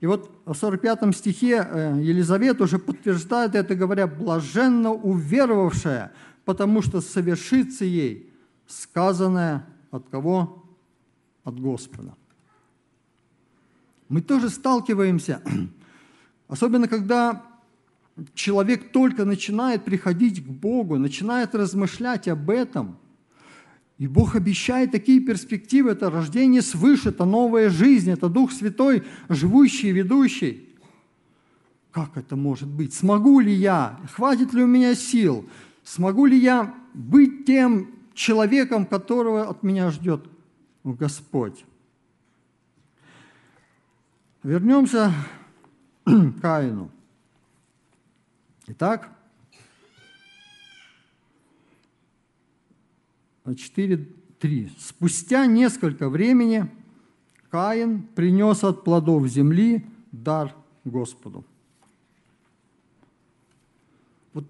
И 0.01 0.07
вот 0.07 0.31
в 0.47 0.55
45 0.55 1.15
стихе 1.15 1.67
э, 1.71 2.01
Елизавета 2.03 2.65
уже 2.65 2.79
подтверждает 2.79 3.55
это, 3.55 3.75
говоря, 3.75 4.07
«блаженно 4.07 4.93
уверовавшая, 4.93 6.13
потому 6.45 6.83
что 6.83 7.01
совершится 7.01 7.85
ей 7.85 8.33
сказанное 8.67 9.67
от 9.91 10.09
кого? 10.09 10.65
От 11.45 11.61
Господа». 11.61 12.15
Мы 14.09 14.23
тоже 14.23 14.49
сталкиваемся, 14.49 15.43
особенно 16.49 16.89
когда 16.89 17.45
человек 18.35 18.91
только 18.91 19.25
начинает 19.25 19.85
приходить 19.85 20.45
к 20.45 20.49
Богу, 20.49 20.99
начинает 20.99 21.55
размышлять 21.55 22.27
об 22.27 22.51
этом– 22.51 22.99
и 24.01 24.07
Бог 24.07 24.35
обещает 24.35 24.93
такие 24.93 25.21
перспективы. 25.21 25.91
Это 25.91 26.09
рождение 26.09 26.63
свыше, 26.63 27.11
это 27.11 27.27
новая 27.27 27.69
жизнь, 27.69 28.11
это 28.11 28.31
Дух 28.31 28.51
Святой, 28.51 29.03
живущий 29.29 29.93
ведущий. 29.93 30.71
Как 31.91 32.17
это 32.17 32.35
может 32.35 32.67
быть? 32.67 32.95
Смогу 32.95 33.41
ли 33.41 33.53
я? 33.53 34.01
Хватит 34.15 34.55
ли 34.55 34.63
у 34.63 34.67
меня 34.67 34.95
сил? 34.95 35.47
Смогу 35.85 36.25
ли 36.25 36.39
я 36.39 36.75
быть 36.95 37.45
тем 37.45 37.91
человеком, 38.15 38.87
которого 38.87 39.47
от 39.47 39.63
меня 39.63 39.91
ждет 39.91 40.25
Господь? 40.83 41.67
Вернемся 44.43 45.13
к 46.07 46.41
Каину. 46.41 46.91
Итак, 48.67 49.15
4.3. 53.45 54.71
«Спустя 54.79 55.47
несколько 55.47 56.09
времени 56.09 56.71
Каин 57.51 58.03
принес 58.03 58.65
от 58.65 58.85
плодов 58.85 59.27
земли 59.27 59.85
дар 60.13 60.55
Господу». 60.85 61.45
Вот 64.33 64.45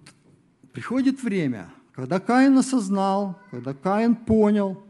приходит 0.73 1.23
время, 1.23 1.71
когда 1.93 2.21
Каин 2.21 2.59
осознал, 2.59 3.39
когда 3.51 3.75
Каин 3.75 4.15
понял, 4.15 4.83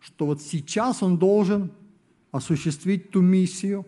что 0.00 0.26
вот 0.26 0.40
сейчас 0.40 1.02
он 1.02 1.18
должен 1.18 1.70
осуществить 2.30 3.10
ту 3.10 3.20
миссию, 3.20 3.86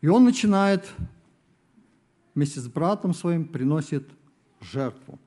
и 0.00 0.08
он 0.08 0.24
начинает 0.24 0.90
вместе 2.34 2.60
с 2.60 2.68
братом 2.68 3.12
своим 3.12 3.44
приносит 3.44 4.08
жертву 4.60 5.18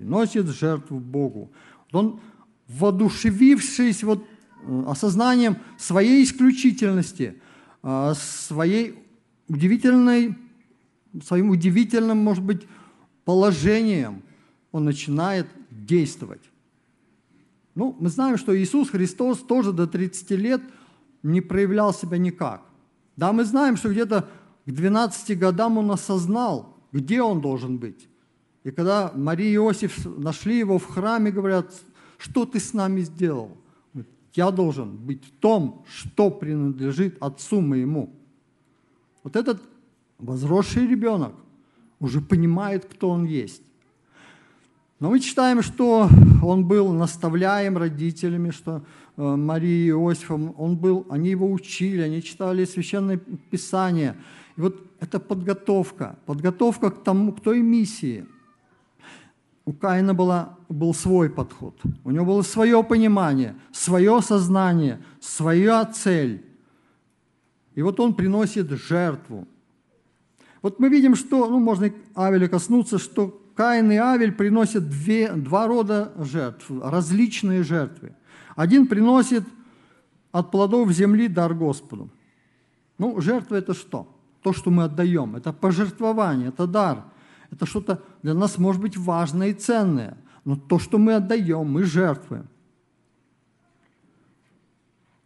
приносит 0.00 0.48
жертву 0.48 0.98
Богу. 0.98 1.52
Он, 1.92 2.20
воодушевившись 2.68 4.02
вот 4.02 4.24
э, 4.62 4.84
осознанием 4.86 5.58
своей 5.78 6.24
исключительности, 6.24 7.34
э, 7.82 8.14
своей 8.16 8.98
удивительной, 9.48 10.38
своим 11.22 11.50
удивительным, 11.50 12.18
может 12.18 12.42
быть, 12.42 12.66
положением, 13.24 14.22
он 14.72 14.84
начинает 14.84 15.46
действовать. 15.70 16.42
Ну, 17.74 17.94
мы 18.00 18.08
знаем, 18.08 18.38
что 18.38 18.56
Иисус 18.56 18.88
Христос 18.88 19.40
тоже 19.40 19.72
до 19.72 19.86
30 19.86 20.30
лет 20.30 20.62
не 21.22 21.42
проявлял 21.42 21.92
себя 21.92 22.16
никак. 22.16 22.62
Да, 23.16 23.32
мы 23.32 23.44
знаем, 23.44 23.76
что 23.76 23.90
где-то 23.90 24.28
к 24.66 24.70
12 24.70 25.38
годам 25.38 25.76
он 25.76 25.90
осознал, 25.90 26.74
где 26.90 27.20
он 27.20 27.42
должен 27.42 27.76
быть. 27.76 28.09
И 28.64 28.70
когда 28.70 29.12
Мария 29.14 29.50
и 29.50 29.54
Иосиф 29.54 30.06
нашли 30.18 30.58
его 30.58 30.78
в 30.78 30.86
храме, 30.86 31.30
говорят, 31.30 31.72
что 32.18 32.44
ты 32.44 32.60
с 32.60 32.74
нами 32.74 33.00
сделал? 33.00 33.56
Я 34.34 34.50
должен 34.50 34.96
быть 34.96 35.24
в 35.24 35.30
том, 35.40 35.84
что 35.88 36.30
принадлежит 36.30 37.16
отцу 37.20 37.60
моему. 37.60 38.14
Вот 39.24 39.34
этот 39.34 39.62
возросший 40.18 40.86
ребенок 40.86 41.34
уже 41.98 42.20
понимает, 42.20 42.84
кто 42.84 43.10
он 43.10 43.24
есть. 43.24 43.62
Но 45.00 45.10
мы 45.10 45.20
читаем, 45.20 45.62
что 45.62 46.08
он 46.42 46.66
был 46.66 46.92
наставляем 46.92 47.78
родителями, 47.78 48.50
что 48.50 48.82
э, 49.16 49.36
Мария 49.36 49.86
и 49.86 49.88
Иосифом, 49.88 50.54
он 50.58 50.76
был, 50.76 51.06
они 51.08 51.30
его 51.30 51.50
учили, 51.50 52.02
они 52.02 52.22
читали 52.22 52.66
Священное 52.66 53.16
Писание. 53.50 54.16
И 54.56 54.60
вот 54.60 54.76
это 55.00 55.18
подготовка, 55.18 56.18
подготовка 56.26 56.90
к, 56.90 57.02
тому, 57.02 57.32
к 57.32 57.40
той 57.40 57.62
миссии– 57.62 58.26
у 59.70 59.72
Каина 59.72 60.14
была, 60.14 60.58
был 60.68 60.92
свой 60.92 61.30
подход. 61.30 61.80
У 62.02 62.10
него 62.10 62.24
было 62.24 62.42
свое 62.42 62.82
понимание, 62.82 63.54
свое 63.70 64.20
сознание, 64.20 64.98
своя 65.20 65.84
цель. 65.84 66.44
И 67.76 67.82
вот 67.82 68.00
он 68.00 68.14
приносит 68.14 68.68
жертву. 68.68 69.46
Вот 70.60 70.80
мы 70.80 70.88
видим, 70.88 71.14
что, 71.14 71.48
ну, 71.48 71.60
можно 71.60 71.92
Авеля 72.16 72.48
коснуться, 72.48 72.98
что 72.98 73.40
Каин 73.54 73.92
и 73.92 73.96
Авель 73.96 74.32
приносят 74.32 74.90
две, 74.90 75.30
два 75.34 75.68
рода 75.68 76.12
жертв, 76.18 76.68
различные 76.82 77.62
жертвы. 77.62 78.16
Один 78.56 78.88
приносит 78.88 79.44
от 80.32 80.50
плодов 80.50 80.90
земли 80.90 81.28
дар 81.28 81.54
Господу. 81.54 82.10
Ну, 82.98 83.20
жертва– 83.20 83.54
это 83.62 83.74
что? 83.74 84.08
То, 84.42 84.52
что 84.52 84.70
мы 84.70 84.82
отдаем. 84.82 85.36
Это 85.36 85.52
пожертвование, 85.52 86.48
это 86.48 86.66
дар– 86.66 87.04
это 87.50 87.66
что-то 87.66 88.02
для 88.22 88.34
нас 88.34 88.58
может 88.58 88.80
быть 88.80 88.96
важное 88.96 89.48
и 89.48 89.54
ценное. 89.54 90.16
Но 90.44 90.56
то, 90.56 90.78
что 90.78 90.98
мы 90.98 91.14
отдаем, 91.14 91.70
мы 91.70 91.84
жертвуем. 91.84 92.46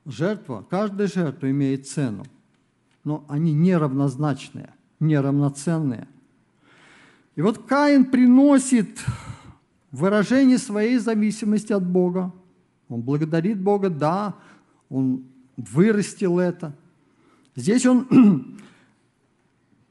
Жертва, 0.06 0.66
каждая 0.68 1.08
жертва 1.08 1.50
имеет 1.50 1.86
цену, 1.86 2.24
но 3.04 3.24
они 3.28 3.54
неравнозначные, 3.54 4.74
неравноценные. 5.00 6.08
И 7.36 7.42
вот 7.42 7.66
Каин 7.66 8.04
приносит 8.04 9.02
выражение 9.90 10.58
своей 10.58 10.98
зависимости 10.98 11.72
от 11.72 11.86
Бога. 11.86 12.32
Он 12.88 13.00
благодарит 13.00 13.60
Бога, 13.60 13.88
да, 13.88 14.34
он 14.90 15.24
вырастил 15.56 16.38
это. 16.38 16.76
Здесь 17.56 17.86
он 17.86 18.06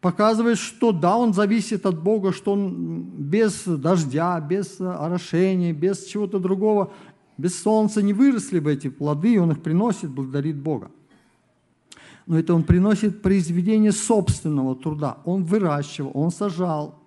показывает, 0.04 0.58
что 0.58 0.92
да, 0.92 1.16
он 1.18 1.34
зависит 1.34 1.86
от 1.86 2.04
Бога, 2.04 2.34
что 2.34 2.52
он 2.52 3.04
без 3.04 3.64
дождя, 3.64 4.38
без 4.42 4.82
орошения, 4.82 5.72
без 5.72 6.06
чего-то 6.06 6.40
другого, 6.40 6.92
без 7.38 7.62
солнца 7.62 8.02
не 8.02 8.12
выросли 8.12 8.60
бы 8.60 8.74
эти 8.74 8.90
плоды, 8.90 9.36
и 9.36 9.38
он 9.38 9.52
их 9.52 9.64
приносит, 9.64 10.10
благодарит 10.10 10.58
Бога. 10.58 10.92
Но 12.28 12.38
это 12.38 12.54
он 12.54 12.64
приносит 12.64 13.22
произведение 13.22 13.94
собственного 13.94 14.76
труда. 14.76 15.20
Он 15.24 15.46
выращивал, 15.46 16.12
он 16.14 16.32
сажал, 16.32 17.00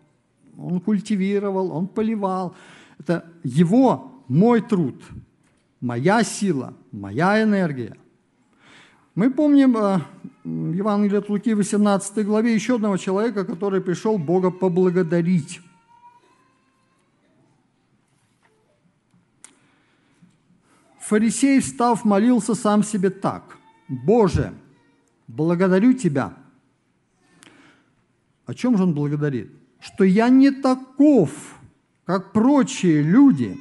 он 0.56 0.80
культивировал, 0.80 1.72
он 1.72 1.88
поливал. 1.88 2.54
Это 2.98 3.26
его, 3.44 4.10
мой 4.26 4.62
труд, 4.62 5.02
моя 5.82 6.24
сила, 6.24 6.72
моя 6.92 7.42
энергия– 7.42 7.94
мы 9.16 9.30
помним 9.30 9.76
э, 9.78 10.00
в 10.44 10.72
Евангелии 10.74 11.16
от 11.16 11.30
Луки 11.30 11.54
18 11.54 12.24
главе 12.26 12.54
еще 12.54 12.74
одного 12.74 12.98
человека, 12.98 13.46
который 13.46 13.80
пришел 13.80 14.18
Бога 14.18 14.50
поблагодарить. 14.50 15.60
Фарисей, 21.00 21.60
встав, 21.60 22.04
молился 22.04 22.54
сам 22.54 22.82
себе 22.82 23.10
так. 23.10 23.56
«Боже, 23.88 24.52
благодарю 25.28 25.94
Тебя». 25.94 26.34
О 28.44 28.52
чем 28.52 28.76
же 28.76 28.82
он 28.82 28.92
благодарит? 28.92 29.50
Что 29.80 30.04
я 30.04 30.28
не 30.28 30.50
таков, 30.50 31.30
как 32.04 32.32
прочие 32.32 33.02
люди, 33.02 33.56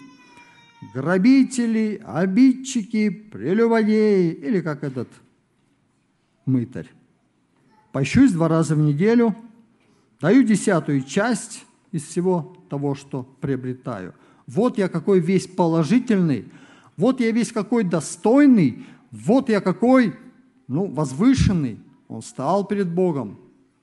грабители, 0.93 2.03
обидчики, 2.05 3.09
прелюбодеи, 3.09 4.31
или 4.31 4.59
как 4.59 4.83
этот– 4.83 5.07
мытарь. 6.45 6.89
Пощусь 7.91 8.31
два 8.31 8.47
раза 8.47 8.75
в 8.75 8.79
неделю, 8.79 9.35
даю 10.19 10.43
десятую 10.43 11.01
часть 11.01 11.65
из 11.91 12.03
всего 12.03 12.57
того, 12.69 12.95
что 12.95 13.23
приобретаю. 13.41 14.13
Вот 14.47 14.77
я 14.77 14.89
какой 14.89 15.19
весь 15.19 15.47
положительный, 15.47 16.51
вот 16.97 17.19
я 17.19 17.31
весь 17.31 17.51
какой 17.51 17.83
достойный, 17.83 18.85
вот 19.11 19.49
я 19.49 19.61
какой, 19.61 20.15
ну, 20.67 20.85
возвышенный. 20.85 21.79
Он 22.07 22.21
стал 22.21 22.67
перед 22.67 22.93
Богом 22.93 23.39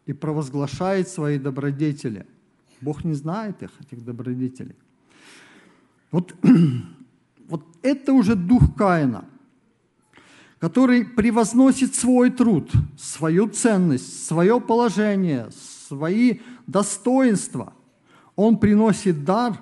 и 0.06 0.12
провозглашает 0.12 1.08
свои 1.08 1.38
добродетели. 1.38 2.26
Бог 2.80 3.04
не 3.04 3.14
знает 3.14 3.62
их, 3.62 3.70
этих 3.80 4.04
добродетелей. 4.04 4.76
Вот, 6.10 6.34
вот 7.48 7.64
это 7.82 8.12
уже 8.12 8.36
дух 8.36 8.74
Каина, 8.76 9.24
который 10.62 11.04
превозносит 11.04 11.96
свой 11.96 12.30
труд, 12.30 12.70
свою 12.96 13.48
ценность, 13.48 14.24
свое 14.24 14.60
положение, 14.60 15.48
свои 15.88 16.38
достоинства. 16.68 17.72
Он 18.36 18.56
приносит 18.56 19.24
дар. 19.24 19.60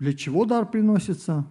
Для 0.00 0.12
чего 0.12 0.46
дар 0.46 0.68
приносится? 0.68 1.46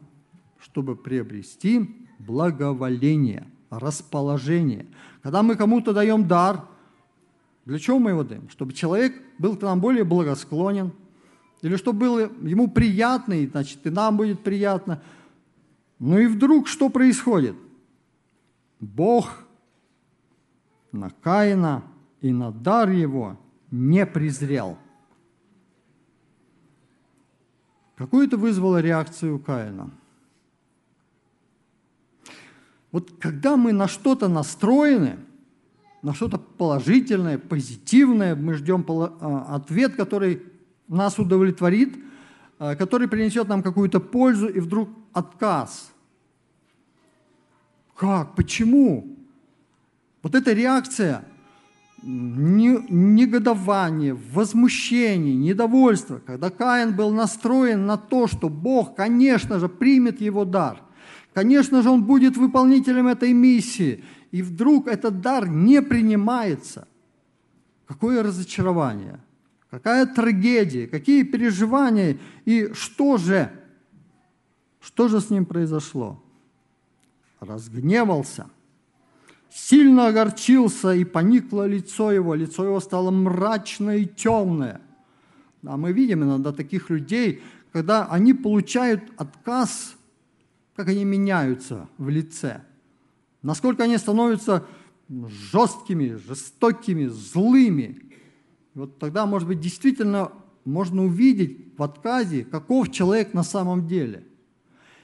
Чтобы 0.60 0.98
приобрести 0.98 1.90
благоволение, 2.20 3.48
расположение. 3.70 4.88
Когда 5.24 5.42
мы 5.42 5.56
кому-то 5.56 5.94
даем 5.94 6.28
дар, 6.28 6.66
для 7.64 7.80
чего 7.80 7.98
мы 7.98 8.10
его 8.10 8.26
даем? 8.26 8.50
Чтобы 8.50 8.74
человек 8.74 9.16
был 9.38 9.56
к 9.56 9.62
нам 9.62 9.80
более 9.80 10.04
благосклонен, 10.04 10.92
или 11.62 11.78
чтобы 11.78 12.00
было 12.00 12.20
ему 12.42 12.70
приятно, 12.70 13.36
и 13.36 13.48
значит 13.48 13.88
и 13.88 13.90
нам 13.90 14.18
будет 14.18 14.42
приятно. 14.42 15.02
Ну 15.98 16.20
и 16.20 16.28
вдруг 16.28 16.68
что 16.68 16.90
происходит? 16.90 17.56
Бог 18.80 19.30
на 20.92 21.10
Каина 21.10 21.84
и 22.22 22.32
на 22.32 22.52
дар 22.52 22.90
его 22.90 23.38
не 23.72 24.06
презрел. 24.06 24.78
Какую 27.96 28.28
это 28.28 28.38
вызвало 28.38 28.80
реакцию 28.80 29.40
Каина? 29.40 29.92
Вот 32.92 33.12
когда 33.20 33.58
мы 33.58 33.74
на 33.74 33.88
что-то 33.88 34.28
настроены, 34.28 35.20
на 36.02 36.14
что-то 36.14 36.38
положительное, 36.38 37.38
позитивное, 37.38 38.36
мы 38.36 38.54
ждем 38.54 38.86
а, 38.90 39.56
ответ, 39.56 39.96
который 39.96 40.42
нас 40.88 41.20
удовлетворит, 41.20 42.00
а, 42.58 42.76
который 42.76 43.08
принесет 43.08 43.48
нам 43.48 43.62
какую-то 43.62 44.00
пользу, 44.00 44.48
и 44.48 44.60
вдруг 44.60 44.90
отказ. 45.14 45.92
Как? 48.00 48.36
Почему? 48.36 49.18
Вот 50.24 50.34
эта 50.34 50.54
реакция 50.54 51.26
негодование, 52.02 54.14
возмущение, 54.14 55.36
недовольство, 55.36 56.22
когда 56.26 56.50
Каин 56.50 56.96
был 56.96 57.12
настроен 57.12 57.86
на 57.86 57.98
то, 57.98 58.28
что 58.28 58.48
Бог, 58.48 58.96
конечно 58.96 59.60
же, 59.60 59.68
примет 59.68 60.22
его 60.22 60.46
дар, 60.46 60.82
конечно 61.34 61.82
же, 61.82 61.90
он 61.90 62.06
будет 62.06 62.38
выполнителем 62.38 63.10
этой 63.10 63.34
миссии, 63.34 64.02
и 64.32 64.42
вдруг 64.44 64.88
этот 64.88 65.20
дар 65.20 65.50
не 65.50 65.82
принимается. 65.82 66.88
Какое 67.86 68.24
разочарование, 68.24 69.20
какая 69.70 70.06
трагедия, 70.06 70.88
какие 70.88 71.24
переживания, 71.24 72.18
и 72.46 72.72
что 72.74 73.18
же, 73.18 73.52
что 74.80 75.10
же 75.10 75.20
с 75.20 75.30
ним 75.30 75.46
произошло? 75.46 76.24
Разгневался, 77.40 78.50
сильно 79.50 80.08
огорчился, 80.08 80.94
и 80.94 81.04
поникло 81.04 81.66
лицо 81.66 82.12
его, 82.12 82.36
лицо 82.36 82.66
его 82.66 82.80
стало 82.80 83.12
мрачное 83.12 83.98
и 83.98 84.06
темное. 84.06 84.82
А 85.66 85.78
мы 85.78 85.92
видим 85.94 86.24
иногда 86.24 86.52
таких 86.52 86.90
людей, 86.90 87.42
когда 87.72 88.06
они 88.08 88.34
получают 88.34 89.04
отказ, 89.18 89.96
как 90.76 90.88
они 90.88 91.06
меняются 91.06 91.88
в 91.98 92.10
лице– 92.10 92.62
насколько 93.42 93.84
они 93.84 93.98
становятся 93.98 94.66
жесткими, 95.52 96.16
жестокими, 96.16 97.06
злыми. 97.08 98.02
Вот 98.74 99.00
тогда, 99.00 99.26
может 99.26 99.48
быть, 99.48 99.60
действительно 99.60 100.32
можно 100.66 101.04
увидеть 101.04 101.74
в 101.78 101.84
отказе, 101.84 102.44
каков 102.44 102.92
человек 102.92 103.34
на 103.34 103.44
самом 103.44 103.88
деле. 103.88 104.26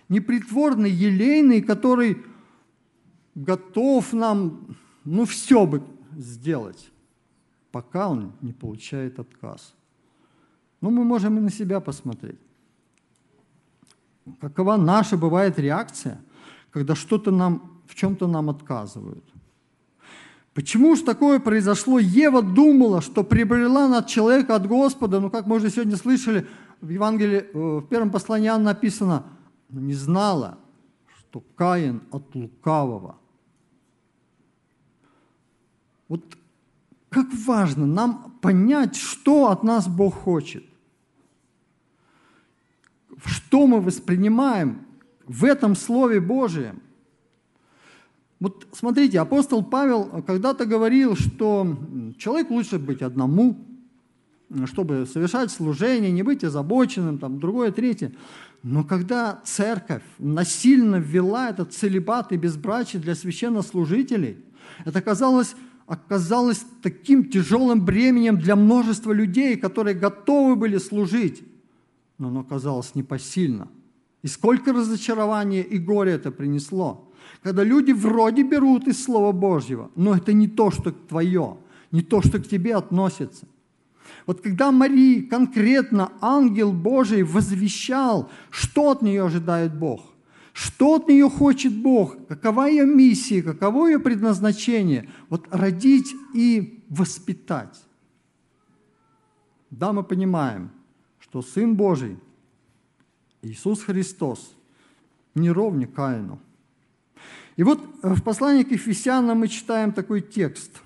Непритворный, 0.09 0.91
елейный, 0.91 1.61
который 1.61 2.23
готов 3.33 4.13
нам, 4.13 4.75
ну, 5.03 5.25
все 5.25 5.65
бы 5.65 5.83
сделать, 6.15 6.91
пока 7.71 8.09
он 8.09 8.33
не 8.41 8.53
получает 8.53 9.19
отказ. 9.19 9.73
Ну, 10.81 10.91
мы 10.91 11.03
можем 11.03 11.37
и 11.37 11.41
на 11.41 11.51
себя 11.51 11.79
посмотреть. 11.79 12.39
Какова 14.39 14.77
наша 14.77 15.17
бывает 15.17 15.59
реакция, 15.59 16.21
когда 16.71 16.95
что-то 16.95 17.31
нам 17.31 17.81
в 17.87 17.95
чем-то 17.95 18.27
нам 18.27 18.49
отказывают. 18.49 19.23
Почему 20.53 20.95
же 20.95 21.03
такое 21.03 21.39
произошло? 21.39 21.99
Ева 21.99 22.41
думала, 22.41 23.01
что 23.01 23.23
приобрела 23.23 23.87
над 23.87 24.07
человека 24.07 24.55
от 24.55 24.65
Господа, 24.67 25.19
ну, 25.19 25.29
как 25.29 25.47
мы 25.47 25.57
уже 25.57 25.69
сегодня 25.69 25.97
слышали, 25.97 26.47
в 26.81 26.89
Евангелии, 26.89 27.45
э, 27.53 27.79
в 27.79 27.87
первом 27.87 28.09
послании 28.09 28.49
написано, 28.49 29.23
не 29.69 29.93
знала, 29.93 30.57
что 31.17 31.41
Каин 31.55 32.03
от 32.11 32.33
лукавого. 32.35 33.17
Вот 36.07 36.37
как 37.09 37.27
важно 37.45 37.85
нам 37.85 38.37
понять, 38.41 38.95
что 38.95 39.49
от 39.49 39.63
нас 39.63 39.87
Бог 39.87 40.13
хочет. 40.13 40.63
Что 43.25 43.67
мы 43.67 43.81
воспринимаем 43.81 44.85
в 45.25 45.45
этом 45.45 45.75
Слове 45.75 46.19
Божьем. 46.19 46.81
Вот 48.39 48.67
смотрите, 48.73 49.19
апостол 49.19 49.63
Павел 49.63 50.23
когда-то 50.23 50.65
говорил, 50.65 51.15
что 51.15 51.77
человек 52.17 52.49
лучше 52.51 52.77
быть 52.77 53.01
одному, 53.01 53.65
чтобы 54.65 55.05
совершать 55.05 55.51
служение, 55.51 56.11
не 56.11 56.21
быть 56.21 56.43
озабоченным, 56.43 57.17
там, 57.17 57.39
другое, 57.39 57.71
третье. 57.71 58.13
Но 58.65 58.83
когда 58.83 59.41
церковь 59.43 60.01
насильно 60.17 60.95
ввела 60.95 61.51
этот 61.51 61.71
целебат 61.71 62.31
и 62.31 62.37
безбрачие 62.37 62.99
для 62.99 63.13
священнослужителей, 63.13 64.43
это 64.85 64.97
оказалось, 64.99 65.55
оказалось 65.85 66.65
таким 66.81 67.29
тяжелым 67.29 67.85
бременем 67.85 68.39
для 68.39 68.55
множества 68.55 69.11
людей, 69.11 69.55
которые 69.55 69.93
готовы 69.93 70.55
были 70.55 70.79
служить, 70.79 71.43
но 72.17 72.29
оно 72.29 72.39
оказалось 72.39 72.95
непосильно. 72.95 73.67
И 74.23 74.27
сколько 74.27 74.73
разочарования 74.73 75.61
и 75.61 75.77
горя 75.77 76.13
это 76.13 76.31
принесло 76.31 77.05
когда 77.43 77.63
люди 77.63 77.91
вроде 77.91 78.43
берут 78.43 78.87
из 78.87 79.03
Слова 79.03 79.31
Божьего, 79.31 79.91
но 79.95 80.15
это 80.15 80.33
не 80.33 80.47
то, 80.47 80.71
что 80.71 80.91
твое, 80.91 81.57
не 81.91 82.01
то, 82.01 82.21
что 82.21 82.39
к 82.39 82.47
тебе 82.47 82.75
относится. 82.75 83.47
Вот 84.25 84.41
когда 84.41 84.71
Марии 84.71 85.21
конкретно 85.21 86.11
ангел 86.21 86.71
Божий 86.71 87.23
возвещал, 87.23 88.29
что 88.49 88.91
от 88.91 89.01
нее 89.01 89.25
ожидает 89.25 89.77
Бог, 89.77 90.01
что 90.53 90.95
от 90.95 91.07
нее 91.07 91.29
хочет 91.29 91.73
Бог, 91.75 92.27
какова 92.27 92.67
ее 92.67 92.85
миссия, 92.85 93.41
каково 93.41 93.87
ее 93.87 93.99
предназначение, 93.99 95.09
вот 95.29 95.47
родить 95.51 96.13
и 96.33 96.83
воспитать. 96.89 97.81
Да, 99.69 99.91
мы 99.91 100.03
понимаем, 100.03 100.71
что 101.19 101.41
Сын 101.41 101.75
Божий, 101.75 102.17
Иисус 103.41 103.83
Христос, 103.83 104.55
не 105.33 105.51
ровня 105.51 105.87
Каину– 105.87 106.39
и 107.55 107.63
вот 107.63 107.79
в 108.03 108.21
послании 108.21 108.63
к 108.63 108.71
Ефесянам 108.71 109.39
мы 109.39 109.47
читаем 109.47 109.93
такой 109.93 110.21
текст. 110.21 110.81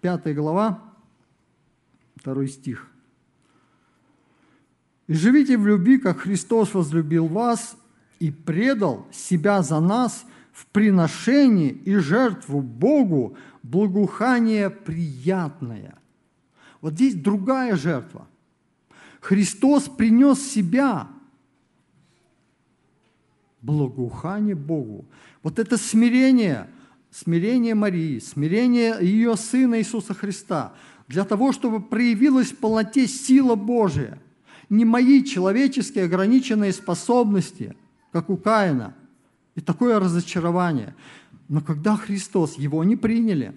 Пятая 0.00 0.34
глава, 0.34 0.82
второй 2.16 2.48
стих. 2.48 2.90
«И 5.06 5.14
живите 5.14 5.58
в 5.58 5.66
любви, 5.66 5.98
как 5.98 6.20
Христос 6.20 6.72
возлюбил 6.74 7.26
вас 7.26 7.76
и 8.18 8.30
предал 8.30 9.06
себя 9.12 9.62
за 9.62 9.80
нас 9.80 10.24
в 10.52 10.66
приношении 10.66 11.70
и 11.70 11.96
жертву 11.96 12.62
Богу 12.62 13.36
благоухание 13.62 14.70
приятное». 14.70 15.98
Вот 16.80 16.94
здесь 16.94 17.14
другая 17.14 17.76
жертва. 17.76 18.26
Христос 19.20 19.88
принес 19.88 20.40
себя– 20.40 21.08
благоухание 23.62 24.54
Богу. 24.54 25.04
Вот 25.42 25.58
это 25.58 25.76
смирение, 25.76 26.68
смирение 27.10 27.74
Марии, 27.74 28.18
смирение 28.18 28.96
ее 29.00 29.36
Сына 29.36 29.78
Иисуса 29.78 30.14
Христа, 30.14 30.72
для 31.08 31.24
того, 31.24 31.52
чтобы 31.52 31.80
проявилась 31.80 32.52
в 32.52 32.56
полноте 32.56 33.06
сила 33.06 33.56
Божия. 33.56 34.18
Не 34.68 34.84
мои 34.84 35.24
человеческие 35.24 36.04
ограниченные 36.04 36.72
способности, 36.72 37.74
как 38.12 38.30
у 38.30 38.36
Каина, 38.36 38.94
и 39.56 39.60
такое 39.60 39.98
разочарование. 39.98 40.94
Но 41.48 41.60
когда 41.60 41.96
Христос, 41.96 42.56
его 42.56 42.84
не 42.84 42.96
приняли, 42.96 43.54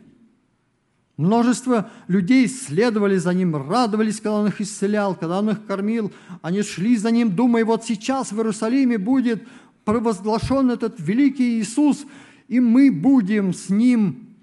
Множество 1.16 1.92
людей 2.08 2.48
следовали 2.48 3.18
за 3.18 3.36
ним, 3.36 3.56
радовались, 3.56 4.18
когда 4.18 4.34
он 4.34 4.48
их 4.48 4.60
исцелял, 4.62 5.14
когда 5.14 5.40
он 5.40 5.52
их 5.52 5.66
кормил. 5.68 6.12
Они 6.42 6.64
шли 6.64 6.98
за 6.98 7.12
ним, 7.12 7.36
думая, 7.36 7.64
вот 7.66 7.86
сейчас 7.86 8.32
в 8.32 8.38
Иерусалиме 8.38 8.98
будет 8.98 9.48
провозглашен 9.86 10.72
этот 10.72 11.00
великий 11.00 11.60
Иисус, 11.60 12.06
и 12.48 12.60
мы 12.60 12.92
будем 12.92 13.54
с 13.54 13.70
ним 13.70 14.36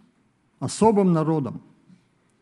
особым 0.58 1.12
народом. 1.12 1.60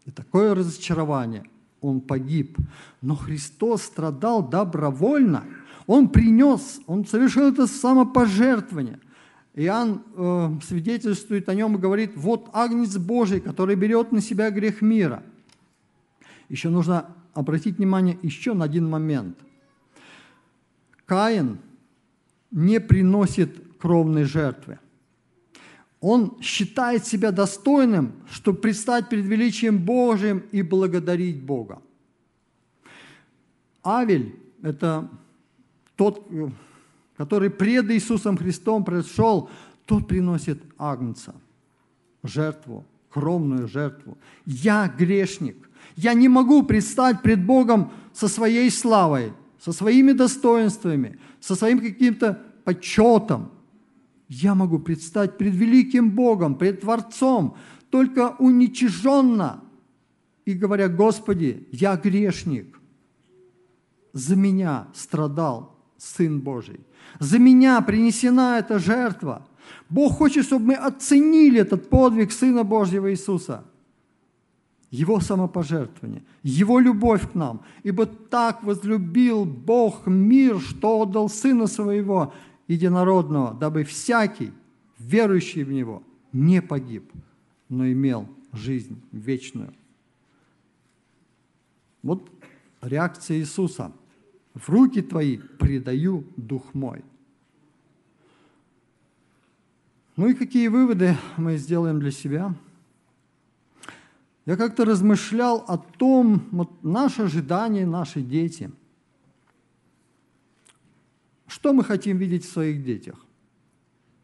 И 0.06 0.10
такое 0.10 0.54
разочарование. 0.54 1.44
Он 1.80 2.00
погиб. 2.00 2.56
Но 3.02 3.14
Христос 3.14 3.82
страдал 3.82 4.46
добровольно. 4.46 5.44
Он 5.86 6.08
принес, 6.08 6.80
он 6.86 7.06
совершил 7.06 7.48
это 7.48 7.66
самопожертвование. 7.66 9.00
Иоанн 9.54 10.02
э, 10.14 10.50
свидетельствует 10.66 11.48
о 11.48 11.54
нем 11.54 11.76
и 11.76 11.80
говорит, 11.80 12.12
вот 12.14 12.48
Агнец 12.52 12.96
Божий, 12.96 13.40
который 13.40 13.74
берет 13.74 14.12
на 14.12 14.20
себя 14.20 14.50
грех 14.50 14.82
мира. 14.82 15.22
Еще 16.48 16.68
нужно 16.68 17.06
обратить 17.34 17.78
внимание 17.78 18.18
еще 18.22 18.54
на 18.54 18.64
один 18.64 18.88
момент. 18.88 19.38
Каин 21.06 21.58
не 22.50 22.80
приносит 22.80 23.56
кровной 23.78 24.24
жертвы. 24.24 24.78
Он 26.00 26.40
считает 26.40 27.06
себя 27.06 27.32
достойным, 27.32 28.12
чтобы 28.30 28.58
предстать 28.58 29.08
перед 29.08 29.24
величием 29.24 29.78
Божьим 29.78 30.44
и 30.52 30.62
благодарить 30.62 31.42
Бога. 31.42 31.82
Авель– 33.84 34.36
это 34.62 35.08
тот, 35.96 36.26
который 37.16 37.50
пред 37.50 37.90
Иисусом 37.90 38.36
Христом 38.36 38.84
пришел, 38.84 39.50
тот 39.86 40.06
приносит 40.06 40.62
агнца, 40.76 41.34
жертву, 42.22 42.84
кровную 43.10 43.66
жертву. 43.66 44.16
Я 44.46 44.92
грешник. 44.98 45.68
Я 45.96 46.14
не 46.14 46.28
могу 46.28 46.62
предстать 46.62 47.22
пред 47.22 47.44
Богом 47.44 47.90
со 48.12 48.28
своей 48.28 48.70
славой, 48.70 49.32
со 49.58 49.72
своими 49.72 50.12
достоинствами, 50.12 51.18
со 51.40 51.56
своим 51.56 51.80
каким-то 51.80 52.40
почетом. 52.64 53.50
Я 54.28 54.54
могу 54.54 54.78
предстать 54.78 55.38
пред 55.38 55.54
великим 55.54 56.10
Богом, 56.10 56.54
пред 56.54 56.82
Творцом, 56.82 57.56
только 57.90 58.36
уничиженно 58.38 59.62
и 60.44 60.52
говоря, 60.52 60.88
Господи, 60.88 61.66
я 61.72 61.96
грешник. 61.96 62.78
За 64.12 64.36
меня 64.36 64.88
страдал 64.94 65.76
Сын 65.96 66.40
Божий. 66.40 66.80
За 67.18 67.38
меня 67.38 67.80
принесена 67.80 68.58
эта 68.58 68.78
жертва. 68.78 69.46
Бог 69.88 70.14
хочет, 70.14 70.44
чтобы 70.44 70.66
мы 70.66 70.74
оценили 70.74 71.60
этот 71.60 71.88
подвиг 71.88 72.32
Сына 72.32 72.64
Божьего 72.64 73.10
Иисуса. 73.10 73.64
Его 74.90 75.20
самопожертвование, 75.20 76.22
Его 76.42 76.80
любовь 76.80 77.30
к 77.30 77.34
нам. 77.34 77.60
Ибо 77.82 78.06
так 78.06 78.62
возлюбил 78.62 79.44
Бог 79.44 80.06
мир, 80.06 80.60
что 80.60 81.02
отдал 81.02 81.28
Сына 81.28 81.66
Своего 81.66 82.32
Единородного, 82.68 83.54
дабы 83.54 83.82
всякий, 83.82 84.52
верующий 84.98 85.64
в 85.64 85.72
Него, 85.72 86.02
не 86.32 86.62
погиб, 86.62 87.10
но 87.68 87.90
имел 87.90 88.28
жизнь 88.52 89.02
вечную. 89.10 89.74
Вот 92.02 92.30
реакция 92.80 93.38
Иисуса– 93.38 93.92
в 94.58 94.68
руки 94.68 95.02
Твои 95.02 95.38
предаю 95.38 96.24
дух 96.36 96.74
мой. 96.74 97.04
Ну 100.16 100.28
и 100.28 100.34
какие 100.34 100.66
выводы 100.68 101.16
мы 101.36 101.56
сделаем 101.56 102.00
для 102.00 102.10
себя? 102.10 102.54
Я 104.46 104.56
как-то 104.56 104.84
размышлял 104.84 105.64
о 105.68 105.78
том, 105.78 106.48
вот 106.50 106.82
наше 106.82 107.22
ожидание, 107.22 107.86
наши 107.86 108.20
дети. 108.20 108.72
Что 111.48 111.72
мы 111.72 111.82
хотим 111.82 112.18
видеть 112.18 112.44
в 112.44 112.52
своих 112.52 112.84
детях? 112.84 113.16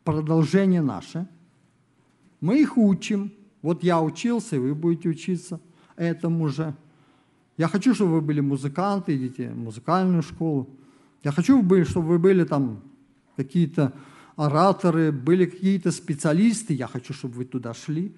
Продолжение 0.04 0.82
наше. 0.82 1.26
Мы 2.40 2.60
их 2.60 2.76
учим. 2.76 3.32
Вот 3.62 3.82
я 3.82 4.00
учился, 4.02 4.56
и 4.56 4.58
вы 4.58 4.74
будете 4.74 5.08
учиться 5.08 5.58
этому 5.96 6.48
же. 6.48 6.74
Я 7.56 7.68
хочу, 7.68 7.94
чтобы 7.94 8.12
вы 8.12 8.20
были 8.20 8.40
музыканты, 8.40 9.16
идите 9.16 9.48
в 9.48 9.56
музыкальную 9.56 10.22
школу. 10.22 10.68
Я 11.22 11.32
хочу, 11.32 11.64
чтобы 11.86 12.08
вы 12.08 12.18
были 12.18 12.44
там 12.44 12.82
какие-то 13.36 13.94
ораторы, 14.36 15.10
были 15.10 15.46
какие-то 15.46 15.92
специалисты. 15.92 16.74
Я 16.74 16.86
хочу, 16.86 17.14
чтобы 17.14 17.36
вы 17.36 17.44
туда 17.46 17.72
шли. 17.72 18.12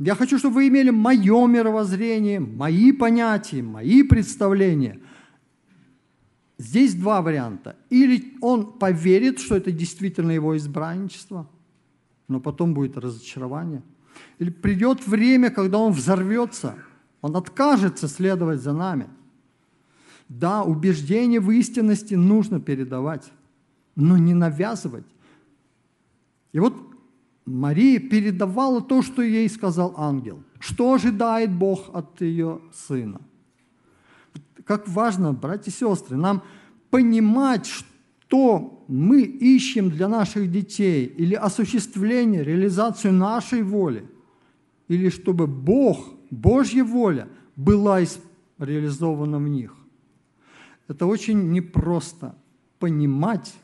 Я 0.00 0.16
хочу, 0.16 0.38
чтобы 0.38 0.56
вы 0.56 0.68
имели 0.68 0.90
мое 0.90 1.46
мировоззрение, 1.46 2.40
мои 2.40 2.90
понятия, 2.90 3.62
мои 3.62 4.02
представления. 4.02 4.98
Здесь 6.64 6.94
два 6.94 7.20
варианта. 7.20 7.76
Или 7.90 8.36
он 8.40 8.72
поверит, 8.78 9.38
что 9.38 9.56
это 9.56 9.70
действительно 9.70 10.30
его 10.30 10.56
избранничество, 10.56 11.46
но 12.28 12.40
потом 12.40 12.74
будет 12.74 12.96
разочарование. 12.96 13.82
Или 14.38 14.50
придет 14.50 15.06
время, 15.06 15.50
когда 15.50 15.78
он 15.78 15.92
взорвется– 15.92 16.76
он 17.24 17.36
откажется 17.36 18.06
следовать 18.06 18.60
за 18.60 18.74
нами. 18.74 19.08
Да, 20.28 20.62
убеждение 20.62 21.40
в 21.40 21.50
истинности 21.50 22.12
нужно 22.12 22.60
передавать, 22.60 23.32
но 23.96 24.18
не 24.18 24.34
навязывать. 24.34 25.06
И 26.52 26.60
вот 26.60 26.74
Мария 27.46 27.98
передавала 27.98 28.82
то, 28.82 29.00
что 29.00 29.22
ей 29.22 29.48
сказал 29.48 29.94
ангел. 29.96 30.42
Что 30.58 30.92
ожидает 30.92 31.50
Бог 31.50 31.88
от 31.94 32.20
ее 32.20 32.60
сына? 32.74 33.22
Как 34.64 34.88
важно, 34.88 35.32
братья 35.32 35.70
и 35.70 35.74
сестры, 35.74 36.16
нам 36.16 36.42
понимать, 36.90 37.66
что 37.66 38.84
мы 38.88 39.22
ищем 39.22 39.90
для 39.90 40.08
наших 40.08 40.50
детей, 40.50 41.06
или 41.06 41.34
осуществление, 41.34 42.42
реализацию 42.42 43.12
нашей 43.12 43.62
воли, 43.62 44.08
или 44.88 45.10
чтобы 45.10 45.46
Бог 45.46 46.14
Божья 46.30 46.84
воля 46.84 47.28
была 47.56 48.00
реализована 48.58 49.38
в 49.38 49.48
них. 49.48 49.74
Это 50.88 51.06
очень 51.06 51.52
непросто 51.52 52.34
понимать, 52.78 53.54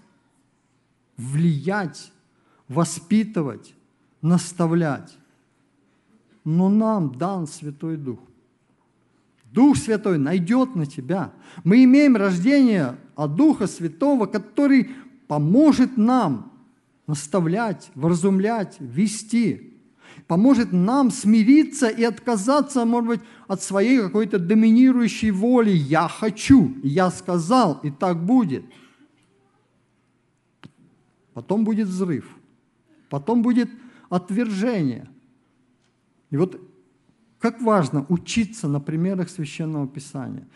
влиять, 1.16 2.12
воспитывать, 2.68 3.74
наставлять. 4.22 5.16
Но 6.44 6.68
нам 6.68 7.14
дан 7.14 7.46
Святой 7.46 7.96
Дух. 7.96 8.20
Дух 9.52 9.76
Святой 9.76 10.18
найдет 10.18 10.76
на 10.76 10.86
тебя. 10.86 11.32
Мы 11.64 11.84
имеем 11.84 12.16
рождение 12.16 12.96
от 13.16 13.34
Духа 13.34 13.66
Святого, 13.66 14.26
который 14.26 14.90
поможет 15.26 15.96
нам 15.96 16.52
наставлять, 17.06 17.90
вразумлять, 17.94 18.76
вести 18.78 19.70
поможет 20.26 20.72
нам 20.72 21.10
смириться 21.10 21.88
и 21.88 22.04
отказаться, 22.04 22.84
может 22.84 23.08
быть, 23.08 23.20
от 23.48 23.62
своей 23.62 24.00
какой-то 24.00 24.38
доминирующей 24.38 25.30
воли. 25.32 25.70
Я 25.70 26.06
хочу, 26.06 26.76
я 26.84 27.10
сказал, 27.10 27.80
и 27.82 27.90
так 27.90 28.24
будет. 28.24 28.64
Потом 31.34 31.64
будет 31.64 31.88
взрыв, 31.88 32.28
потом 33.08 33.42
будет 33.42 33.70
отвержение. 34.08 35.08
И 36.30 36.36
вот 36.36 36.60
как 37.40 37.60
важно 37.62 38.06
учиться 38.08 38.68
на 38.68 38.80
примерах 38.80 39.30
Священного 39.30 39.88
Писания. 39.88 40.46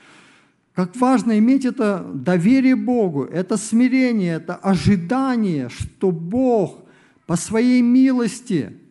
Как 0.75 0.97
важно 0.97 1.39
иметь 1.39 1.65
это 1.65 2.05
доверие 2.15 2.77
Богу, 2.77 3.25
это 3.25 3.57
смирение, 3.57 4.35
это 4.35 4.55
ожидание, 4.57 5.69
что 5.69 6.11
Бог 6.11 6.85
по 7.27 7.37
своей 7.37 7.83
милости– 7.83 8.79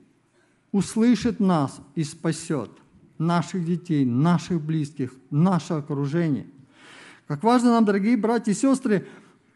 услышит 0.74 1.40
нас 1.40 1.80
и 1.96 2.04
спасет 2.04 2.70
наших 3.18 3.64
детей, 3.64 4.04
наших 4.04 4.60
близких, 4.60 5.14
наше 5.30 5.76
окружение. 5.76 6.48
Как 7.28 7.44
важно 7.44 7.70
нам, 7.70 7.86
дорогие 7.86 8.18
братья 8.18 8.52
и 8.52 8.56
сестры, 8.56 9.08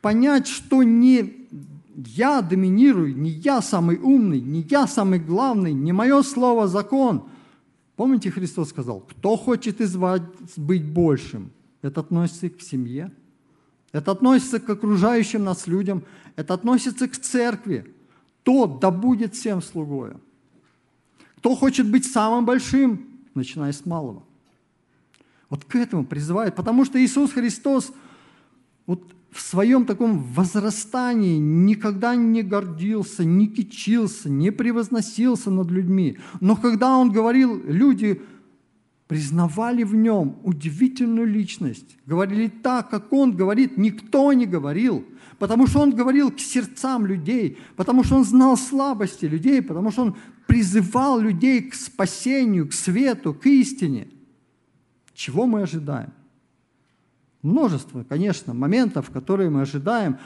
понять, 0.01 0.47
что 0.47 0.83
не 0.83 1.47
я 1.95 2.41
доминирую, 2.41 3.17
не 3.17 3.31
я 3.31 3.61
самый 3.61 3.97
умный, 3.97 4.39
не 4.39 4.61
я 4.61 4.87
самый 4.87 5.19
главный, 5.19 5.73
не 5.73 5.91
мое 5.91 6.21
слово 6.21 6.67
закон. 6.67 7.27
Помните, 7.97 8.29
Христос 8.29 8.69
сказал, 8.69 9.01
кто 9.01 9.35
хочет 9.35 9.81
из 9.81 9.95
вас 9.95 10.21
быть 10.55 10.85
большим, 10.85 11.51
это 11.81 12.01
относится 12.01 12.47
к 12.49 12.61
семье, 12.61 13.11
это 13.91 14.11
относится 14.11 14.59
к 14.59 14.69
окружающим 14.69 15.43
нас 15.43 15.65
людям, 15.65 16.03
это 16.35 16.53
относится 16.53 17.07
к 17.07 17.17
церкви. 17.17 17.91
Тот 18.43 18.79
да 18.79 18.91
будет 18.91 19.33
всем 19.33 19.63
слугою. 19.63 20.21
Кто 21.37 21.55
хочет 21.55 21.89
быть 21.89 22.05
самым 22.05 22.45
большим, 22.45 23.07
начиная 23.33 23.73
с 23.73 23.83
малого. 23.83 24.23
Вот 25.49 25.65
к 25.65 25.75
этому 25.75 26.05
призывает, 26.05 26.55
потому 26.55 26.85
что 26.85 27.03
Иисус 27.03 27.31
Христос 27.31 27.91
вот 28.85 29.11
в 29.31 29.41
своем 29.41 29.85
таком 29.85 30.19
возрастании 30.33 31.37
никогда 31.37 32.15
не 32.15 32.43
гордился, 32.43 33.25
не 33.25 33.47
кичился, 33.47 34.29
не 34.29 34.51
превозносился 34.51 35.51
над 35.51 35.69
людьми. 35.69 36.17
Но 36.39 36.55
когда 36.55 36.97
он 36.97 37.11
говорил, 37.11 37.61
люди 37.65 38.21
признавали 39.07 39.83
в 39.83 39.95
нем 39.95 40.37
удивительную 40.43 41.27
личность, 41.27 41.97
говорили 42.05 42.47
так, 42.47 42.89
как 42.89 43.13
он 43.13 43.35
говорит, 43.35 43.77
никто 43.77 44.33
не 44.33 44.45
говорил, 44.45 45.05
потому 45.39 45.67
что 45.67 45.79
он 45.79 45.91
говорил 45.91 46.31
к 46.31 46.39
сердцам 46.39 47.05
людей, 47.05 47.57
потому 47.75 48.03
что 48.03 48.15
он 48.15 48.25
знал 48.25 48.57
слабости 48.57 49.25
людей, 49.25 49.61
потому 49.61 49.91
что 49.91 50.03
он 50.03 50.15
призывал 50.45 51.19
людей 51.19 51.61
к 51.61 51.75
спасению, 51.75 52.67
к 52.67 52.73
свету, 52.73 53.33
к 53.33 53.45
истине. 53.45 54.07
Чего 55.13 55.45
мы 55.45 55.61
ожидаем? 55.61 56.11
Множество, 57.41 58.03
конечно, 58.03 58.53
моментов, 58.53 59.11
которые 59.11 59.49
мы 59.49 59.61
ожидаем. 59.61 60.17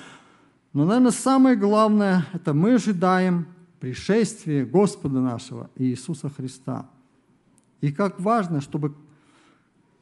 Но, 0.74 0.86
наверное, 0.86 1.12
самое 1.12 1.56
главное– 1.56 2.26
это 2.34 2.54
мы 2.54 2.76
ожидаем 2.76 3.48
пришествия 3.80 4.66
Господа 4.66 5.20
нашего 5.20 5.70
Иисуса 5.76 6.30
Христа. 6.30 6.90
И 7.82 7.92
как 7.92 8.20
важно, 8.20 8.62
чтобы 8.62 8.96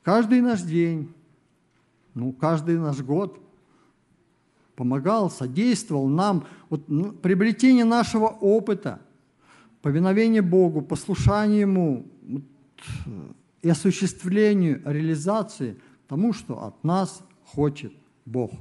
каждый 0.03 0.41
наш 0.41 0.61
день, 0.61 1.11
ну, 2.13 2.31
каждый 2.31 2.77
наш 2.77 2.99
год 2.99 3.41
помогал, 4.75 5.31
содействовал 5.31 6.07
нам 6.07 6.45
вот, 6.69 6.87
ну, 6.87 7.11
приобретение 7.11 7.85
нашего 7.85 8.27
опыта, 8.27 9.01
повиновение 9.81 10.41
Богу, 10.41 10.81
послушание 10.81 11.61
Ему 11.61 12.05
вот, 12.21 12.43
и 13.63 13.69
осуществлению, 13.69 14.81
реализации– 14.85 15.81
тому, 16.09 16.33
что 16.33 16.65
от 16.65 16.83
нас 16.83 17.23
хочет 17.45 17.93
Бог. 18.25 18.51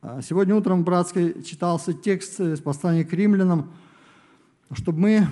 А 0.00 0.22
сегодня 0.22 0.54
утром 0.54 0.82
в 0.82 0.84
Братской 0.84 1.42
читался 1.42 1.92
текст 1.92 2.40
из 2.40 2.60
послания 2.60 3.04
к 3.04 3.12
римлянам, 3.12 3.72
чтобы 4.72 5.00
мы 5.00 5.26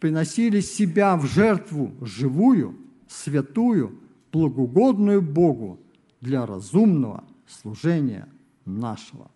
приносили 0.00 0.60
себя 0.60 1.16
в 1.18 1.26
жертву 1.26 1.92
живую, 2.00 2.74
святую, 3.06 3.98
благоугодную 4.32 5.20
Богу 5.20 5.78
для 6.22 6.46
разумного 6.46 7.22
служения 7.46 8.26
нашего. 8.64 9.30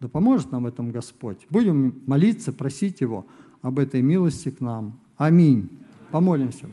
Да 0.00 0.08
поможет 0.08 0.52
нам 0.52 0.62
в 0.62 0.66
этом 0.66 0.90
Господь. 0.90 1.46
Будем 1.50 2.02
молиться, 2.06 2.50
просить 2.50 3.02
Его 3.02 3.26
об 3.60 3.78
этой 3.78 4.00
милости 4.00 4.50
к 4.50 4.60
нам. 4.62 4.98
Аминь. 5.18 5.68
Помолимся. 6.10 6.66